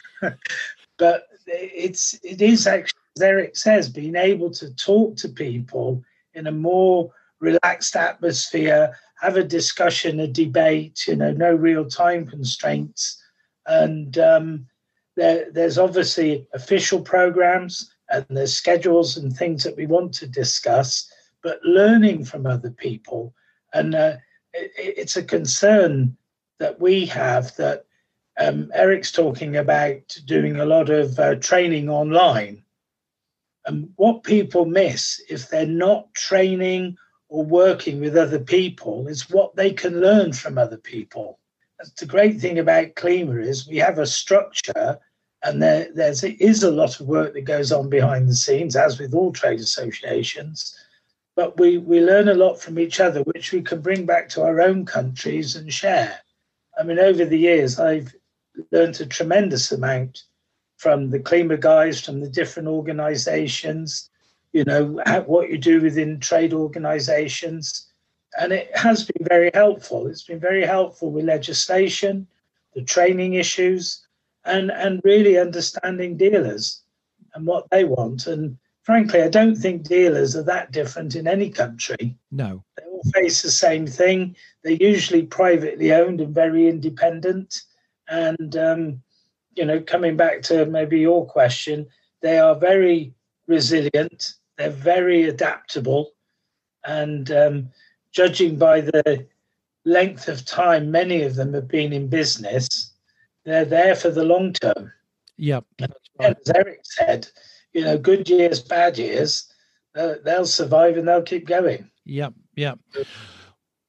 but 0.96 1.26
it's 1.46 2.18
it 2.22 2.40
is 2.40 2.66
actually, 2.66 3.00
as 3.18 3.22
Eric 3.22 3.56
says, 3.56 3.90
being 3.90 4.16
able 4.16 4.50
to 4.52 4.74
talk 4.76 5.16
to 5.16 5.28
people 5.28 6.02
in 6.32 6.46
a 6.46 6.52
more 6.52 7.12
relaxed 7.38 7.96
atmosphere 7.96 8.96
have 9.22 9.36
a 9.36 9.44
discussion, 9.44 10.18
a 10.18 10.26
debate, 10.26 11.06
you 11.06 11.14
know, 11.14 11.32
no 11.32 11.54
real 11.54 11.84
time 11.84 12.26
constraints. 12.26 13.22
And 13.66 14.18
um, 14.18 14.66
there, 15.16 15.46
there's 15.52 15.78
obviously 15.78 16.48
official 16.52 17.00
programs 17.00 17.94
and 18.10 18.26
there's 18.28 18.52
schedules 18.52 19.16
and 19.16 19.32
things 19.32 19.62
that 19.62 19.76
we 19.76 19.86
want 19.86 20.12
to 20.14 20.26
discuss, 20.26 21.08
but 21.40 21.60
learning 21.62 22.24
from 22.24 22.46
other 22.46 22.70
people. 22.70 23.32
And 23.72 23.94
uh, 23.94 24.16
it, 24.52 24.72
it's 24.76 25.16
a 25.16 25.22
concern 25.22 26.16
that 26.58 26.80
we 26.80 27.06
have 27.06 27.54
that 27.56 27.84
um, 28.40 28.72
Eric's 28.74 29.12
talking 29.12 29.56
about 29.56 30.16
doing 30.26 30.56
a 30.56 30.66
lot 30.66 30.90
of 30.90 31.16
uh, 31.20 31.36
training 31.36 31.88
online. 31.88 32.64
And 33.66 33.90
what 33.94 34.24
people 34.24 34.64
miss 34.64 35.22
if 35.30 35.48
they're 35.48 35.64
not 35.64 36.12
training 36.14 36.96
or 37.32 37.42
working 37.42 37.98
with 37.98 38.14
other 38.14 38.38
people 38.38 39.08
is 39.08 39.30
what 39.30 39.56
they 39.56 39.72
can 39.72 40.00
learn 40.00 40.34
from 40.34 40.58
other 40.58 40.76
people. 40.76 41.38
That's 41.78 41.92
the 41.92 42.04
great 42.04 42.38
thing 42.38 42.58
about 42.58 42.94
CLIMMAR 42.94 43.40
is 43.40 43.66
we 43.66 43.78
have 43.78 43.98
a 43.98 44.04
structure 44.04 44.98
and 45.42 45.62
there 45.62 45.88
there's, 45.94 46.22
is 46.22 46.62
a 46.62 46.70
lot 46.70 47.00
of 47.00 47.06
work 47.06 47.32
that 47.32 47.46
goes 47.46 47.72
on 47.72 47.88
behind 47.88 48.28
the 48.28 48.34
scenes, 48.34 48.76
as 48.76 48.98
with 48.98 49.14
all 49.14 49.32
trade 49.32 49.60
associations. 49.60 50.76
But 51.34 51.58
we, 51.58 51.78
we 51.78 52.02
learn 52.02 52.28
a 52.28 52.34
lot 52.34 52.60
from 52.60 52.78
each 52.78 53.00
other, 53.00 53.22
which 53.22 53.50
we 53.50 53.62
can 53.62 53.80
bring 53.80 54.04
back 54.04 54.28
to 54.30 54.42
our 54.42 54.60
own 54.60 54.84
countries 54.84 55.56
and 55.56 55.72
share. 55.72 56.20
I 56.78 56.82
mean, 56.82 56.98
over 56.98 57.24
the 57.24 57.38
years, 57.38 57.80
I've 57.80 58.14
learned 58.70 59.00
a 59.00 59.06
tremendous 59.06 59.72
amount 59.72 60.24
from 60.76 61.08
the 61.08 61.18
CLIMMAR 61.18 61.56
guys, 61.56 61.98
from 61.98 62.20
the 62.20 62.28
different 62.28 62.68
organizations, 62.68 64.10
you 64.52 64.64
know, 64.64 65.00
what 65.26 65.50
you 65.50 65.58
do 65.58 65.80
within 65.80 66.20
trade 66.20 66.52
organizations. 66.52 67.88
And 68.38 68.52
it 68.52 68.70
has 68.76 69.04
been 69.04 69.26
very 69.26 69.50
helpful. 69.54 70.06
It's 70.06 70.24
been 70.24 70.40
very 70.40 70.64
helpful 70.64 71.10
with 71.10 71.24
legislation, 71.24 72.26
the 72.74 72.82
training 72.82 73.34
issues, 73.34 74.06
and, 74.44 74.70
and 74.70 75.00
really 75.04 75.38
understanding 75.38 76.16
dealers 76.16 76.82
and 77.34 77.46
what 77.46 77.68
they 77.70 77.84
want. 77.84 78.26
And 78.26 78.58
frankly, 78.82 79.22
I 79.22 79.28
don't 79.28 79.56
think 79.56 79.84
dealers 79.84 80.36
are 80.36 80.42
that 80.44 80.72
different 80.72 81.14
in 81.14 81.26
any 81.26 81.50
country. 81.50 82.16
No. 82.30 82.62
They 82.76 82.84
all 82.84 83.02
face 83.14 83.42
the 83.42 83.50
same 83.50 83.86
thing. 83.86 84.36
They're 84.62 84.72
usually 84.72 85.22
privately 85.24 85.92
owned 85.92 86.20
and 86.20 86.34
very 86.34 86.68
independent. 86.68 87.62
And, 88.08 88.56
um, 88.56 89.02
you 89.54 89.64
know, 89.64 89.80
coming 89.80 90.16
back 90.16 90.42
to 90.42 90.66
maybe 90.66 91.00
your 91.00 91.26
question, 91.26 91.86
they 92.20 92.38
are 92.38 92.54
very 92.54 93.14
resilient 93.46 94.34
they're 94.56 94.70
very 94.70 95.24
adaptable, 95.24 96.12
and 96.84 97.30
um, 97.30 97.70
judging 98.12 98.56
by 98.56 98.80
the 98.80 99.26
length 99.84 100.28
of 100.28 100.44
time 100.44 100.90
many 100.90 101.22
of 101.22 101.34
them 101.34 101.54
have 101.54 101.68
been 101.68 101.92
in 101.92 102.08
business, 102.08 102.92
they're 103.44 103.64
there 103.64 103.94
for 103.94 104.10
the 104.10 104.24
long 104.24 104.52
term. 104.52 104.92
Yep. 105.38 105.64
Right. 105.80 105.90
As 106.20 106.50
Eric 106.54 106.80
said, 106.84 107.28
you 107.72 107.84
know, 107.84 107.98
good 107.98 108.28
years, 108.28 108.60
bad 108.60 108.98
years, 108.98 109.52
uh, 109.96 110.14
they'll 110.24 110.46
survive 110.46 110.96
and 110.96 111.08
they'll 111.08 111.22
keep 111.22 111.46
going. 111.46 111.90
Yep. 112.04 112.34
Yep. 112.56 112.78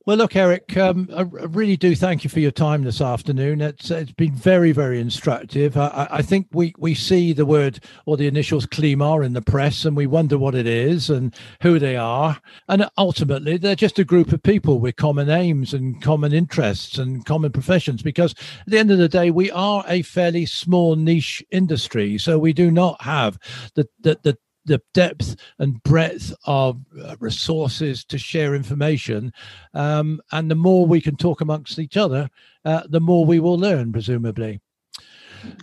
Well, 0.05 0.17
look, 0.17 0.35
Eric, 0.35 0.75
um, 0.75 1.07
I 1.15 1.21
really 1.21 1.77
do 1.77 1.95
thank 1.95 2.25
you 2.25 2.29
for 2.29 2.41
your 2.41 2.51
time 2.51 2.83
this 2.83 2.99
afternoon. 2.99 3.61
It's 3.61 3.89
it's 3.89 4.11
been 4.11 4.33
very, 4.33 4.73
very 4.73 4.99
instructive. 4.99 5.77
I, 5.77 6.09
I 6.11 6.21
think 6.21 6.47
we, 6.51 6.73
we 6.77 6.93
see 6.93 7.31
the 7.31 7.45
word 7.45 7.79
or 8.05 8.17
the 8.17 8.27
initials 8.27 8.65
CLIMMAR 8.65 9.23
in 9.23 9.31
the 9.31 9.41
press 9.41 9.85
and 9.85 9.95
we 9.95 10.05
wonder 10.05 10.37
what 10.37 10.55
it 10.55 10.67
is 10.67 11.09
and 11.09 11.33
who 11.61 11.79
they 11.79 11.95
are. 11.95 12.37
And 12.67 12.85
ultimately, 12.97 13.55
they're 13.55 13.77
just 13.77 13.97
a 13.97 14.03
group 14.03 14.33
of 14.33 14.43
people 14.43 14.81
with 14.81 14.97
common 14.97 15.29
aims 15.29 15.73
and 15.73 16.01
common 16.01 16.33
interests 16.33 16.97
and 16.97 17.25
common 17.25 17.53
professions 17.53 18.03
because 18.03 18.33
at 18.33 18.67
the 18.67 18.79
end 18.79 18.91
of 18.91 18.97
the 18.97 19.07
day, 19.07 19.31
we 19.31 19.51
are 19.51 19.85
a 19.87 20.01
fairly 20.01 20.45
small 20.45 20.97
niche 20.97 21.41
industry. 21.49 22.17
So 22.17 22.37
we 22.37 22.51
do 22.51 22.71
not 22.71 23.01
have 23.01 23.39
the, 23.75 23.87
the, 24.01 24.19
the 24.23 24.37
the 24.65 24.81
depth 24.93 25.35
and 25.59 25.81
breadth 25.83 26.33
of 26.45 26.79
uh, 27.01 27.15
resources 27.19 28.03
to 28.05 28.17
share 28.17 28.55
information. 28.55 29.33
Um, 29.73 30.21
and 30.31 30.49
the 30.49 30.55
more 30.55 30.85
we 30.85 31.01
can 31.01 31.15
talk 31.15 31.41
amongst 31.41 31.79
each 31.79 31.97
other, 31.97 32.29
uh, 32.65 32.83
the 32.89 32.99
more 32.99 33.25
we 33.25 33.39
will 33.39 33.57
learn, 33.57 33.91
presumably. 33.91 34.61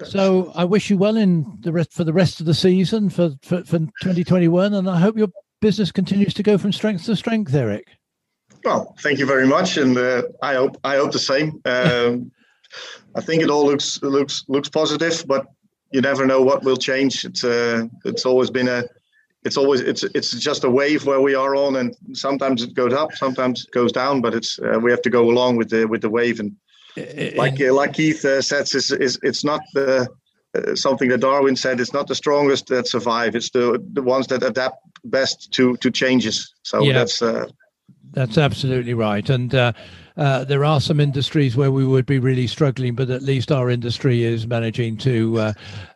So 0.04 0.52
I 0.54 0.64
wish 0.64 0.90
you 0.90 0.98
well 0.98 1.16
in 1.16 1.58
the 1.60 1.72
rest 1.72 1.92
for 1.92 2.04
the 2.04 2.12
rest 2.12 2.40
of 2.40 2.46
the 2.46 2.54
season 2.54 3.08
for, 3.08 3.30
for, 3.42 3.64
for 3.64 3.78
2021, 3.78 4.74
and 4.74 4.88
I 4.88 4.98
hope 4.98 5.16
your 5.16 5.28
business 5.60 5.90
continues 5.90 6.34
to 6.34 6.42
go 6.42 6.58
from 6.58 6.72
strength 6.72 7.06
to 7.06 7.16
strength, 7.16 7.54
Eric. 7.54 7.86
Well, 8.64 8.94
thank 9.00 9.18
you 9.18 9.26
very 9.26 9.46
much, 9.46 9.78
and 9.78 9.96
uh, 9.96 10.22
I 10.42 10.54
hope 10.54 10.76
I 10.84 10.96
hope 10.96 11.12
the 11.12 11.18
same. 11.18 11.62
Um, 11.70 12.30
I 13.16 13.20
think 13.20 13.42
it 13.42 13.50
all 13.50 13.66
looks 13.66 14.00
looks 14.02 14.44
looks 14.46 14.68
positive, 14.68 15.24
but 15.26 15.46
you 15.92 16.00
never 16.00 16.26
know 16.26 16.42
what 16.42 16.64
will 16.64 16.76
change. 16.76 17.24
It's 17.24 17.44
uh, 17.44 17.86
it's 18.04 18.24
always 18.24 18.50
been 18.50 18.68
a 18.68 18.84
it's 19.44 19.56
always 19.56 19.80
it's 19.80 20.02
it's 20.02 20.32
just 20.32 20.64
a 20.64 20.70
wave 20.70 21.06
where 21.06 21.20
we 21.20 21.34
are 21.34 21.56
on, 21.56 21.76
and 21.76 21.96
sometimes 22.12 22.62
it 22.62 22.74
goes 22.74 22.92
up, 22.92 23.12
sometimes 23.12 23.64
it 23.64 23.70
goes 23.72 23.92
down, 23.92 24.20
but 24.20 24.34
it's 24.34 24.58
uh, 24.58 24.78
we 24.78 24.90
have 24.90 25.02
to 25.02 25.10
go 25.10 25.30
along 25.30 25.56
with 25.56 25.70
the 25.70 25.86
with 25.86 26.02
the 26.02 26.10
wave. 26.10 26.40
And 26.40 26.56
like 27.36 27.60
uh, 27.60 27.72
like 27.72 27.94
Keith 27.94 28.24
uh, 28.24 28.42
says, 28.42 28.74
is 28.74 28.90
is 28.92 29.18
it's 29.22 29.44
not 29.44 29.60
the 29.74 30.08
uh, 30.54 30.74
something 30.74 31.08
that 31.08 31.20
Darwin 31.20 31.56
said. 31.56 31.80
It's 31.80 31.92
not 31.92 32.06
the 32.06 32.14
strongest 32.14 32.66
that 32.66 32.86
survive. 32.86 33.34
It's 33.34 33.50
the 33.50 33.82
the 33.92 34.02
ones 34.02 34.26
that 34.26 34.42
adapt 34.42 34.78
best 35.04 35.52
to 35.52 35.76
to 35.78 35.90
changes. 35.90 36.54
So 36.62 36.82
yeah. 36.82 36.92
that's 36.92 37.22
uh, 37.22 37.46
that's 38.12 38.36
absolutely 38.36 38.94
right. 38.94 39.28
And 39.30 39.54
uh, 40.16 40.44
there 40.44 40.64
are 40.64 40.80
some 40.80 41.00
industries 41.00 41.56
where 41.56 41.70
we 41.70 41.86
would 41.86 42.06
be 42.06 42.18
really 42.18 42.46
struggling, 42.46 42.94
but 42.94 43.10
at 43.10 43.22
least 43.22 43.52
our 43.52 43.70
industry 43.70 44.24
is 44.24 44.46
managing 44.46 44.96
to 44.98 45.38
uh, 45.38 45.52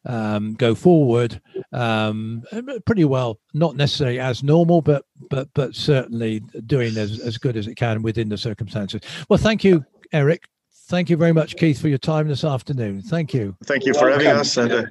um, 0.06 0.54
go 0.54 0.74
forward 0.74 1.40
um, 1.72 2.42
pretty 2.86 3.04
well. 3.04 3.38
Not 3.52 3.76
necessarily 3.76 4.20
as 4.20 4.42
normal, 4.42 4.82
but 4.82 5.04
but 5.30 5.48
but 5.54 5.74
certainly 5.74 6.40
doing 6.66 6.96
as, 6.96 7.20
as 7.20 7.38
good 7.38 7.56
as 7.56 7.66
it 7.66 7.76
can 7.76 8.02
within 8.02 8.28
the 8.28 8.38
circumstances. 8.38 9.00
Well, 9.28 9.38
thank 9.38 9.64
you, 9.64 9.84
Eric. 10.12 10.44
Thank 10.86 11.08
you 11.08 11.16
very 11.16 11.32
much, 11.32 11.56
Keith, 11.56 11.80
for 11.80 11.88
your 11.88 11.98
time 11.98 12.28
this 12.28 12.44
afternoon. 12.44 13.00
Thank 13.02 13.32
you. 13.32 13.56
Thank 13.64 13.86
you 13.86 13.94
for 13.94 14.10
having 14.10 14.26
us. 14.26 14.56
And, 14.58 14.70
uh... 14.70 14.84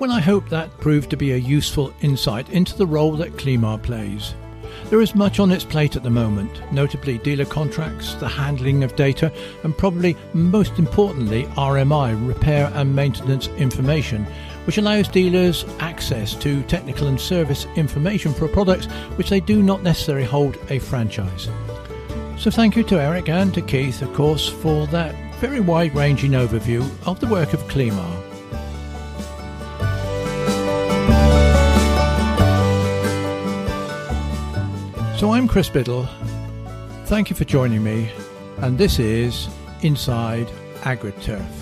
Well, 0.00 0.10
I 0.10 0.20
hope 0.20 0.48
that 0.48 0.76
proved 0.80 1.10
to 1.10 1.16
be 1.16 1.32
a 1.32 1.36
useful 1.36 1.94
insight 2.00 2.50
into 2.50 2.76
the 2.76 2.86
role 2.86 3.12
that 3.12 3.36
CLIMMAR 3.38 3.78
plays. 3.78 4.34
There 4.90 5.02
is 5.02 5.14
much 5.14 5.38
on 5.38 5.50
its 5.50 5.64
plate 5.64 5.96
at 5.96 6.02
the 6.02 6.08
moment, 6.08 6.62
notably 6.72 7.18
dealer 7.18 7.44
contracts, 7.44 8.14
the 8.14 8.26
handling 8.26 8.82
of 8.82 8.96
data, 8.96 9.30
and 9.62 9.76
probably 9.76 10.16
most 10.32 10.78
importantly, 10.78 11.44
RMI, 11.56 12.26
repair 12.26 12.72
and 12.74 12.96
maintenance 12.96 13.48
information, 13.58 14.24
which 14.64 14.78
allows 14.78 15.06
dealers 15.06 15.66
access 15.80 16.34
to 16.36 16.62
technical 16.62 17.08
and 17.08 17.20
service 17.20 17.66
information 17.76 18.32
for 18.32 18.48
products 18.48 18.86
which 19.16 19.28
they 19.28 19.40
do 19.40 19.62
not 19.62 19.82
necessarily 19.82 20.24
hold 20.24 20.56
a 20.70 20.78
franchise. 20.78 21.50
So, 22.38 22.50
thank 22.50 22.74
you 22.74 22.82
to 22.84 22.98
Eric 22.98 23.28
and 23.28 23.52
to 23.54 23.60
Keith, 23.60 24.00
of 24.00 24.14
course, 24.14 24.48
for 24.48 24.86
that 24.86 25.14
very 25.34 25.60
wide 25.60 25.94
ranging 25.94 26.32
overview 26.32 26.88
of 27.06 27.20
the 27.20 27.26
work 27.26 27.52
of 27.52 27.68
CLIMMAR. 27.68 28.27
So 35.18 35.32
I'm 35.32 35.48
Chris 35.48 35.68
Biddle. 35.68 36.08
Thank 37.06 37.28
you 37.28 37.34
for 37.34 37.44
joining 37.44 37.82
me, 37.82 38.08
and 38.58 38.78
this 38.78 39.00
is 39.00 39.48
Inside 39.82 40.46
AgriTurf. 40.82 41.57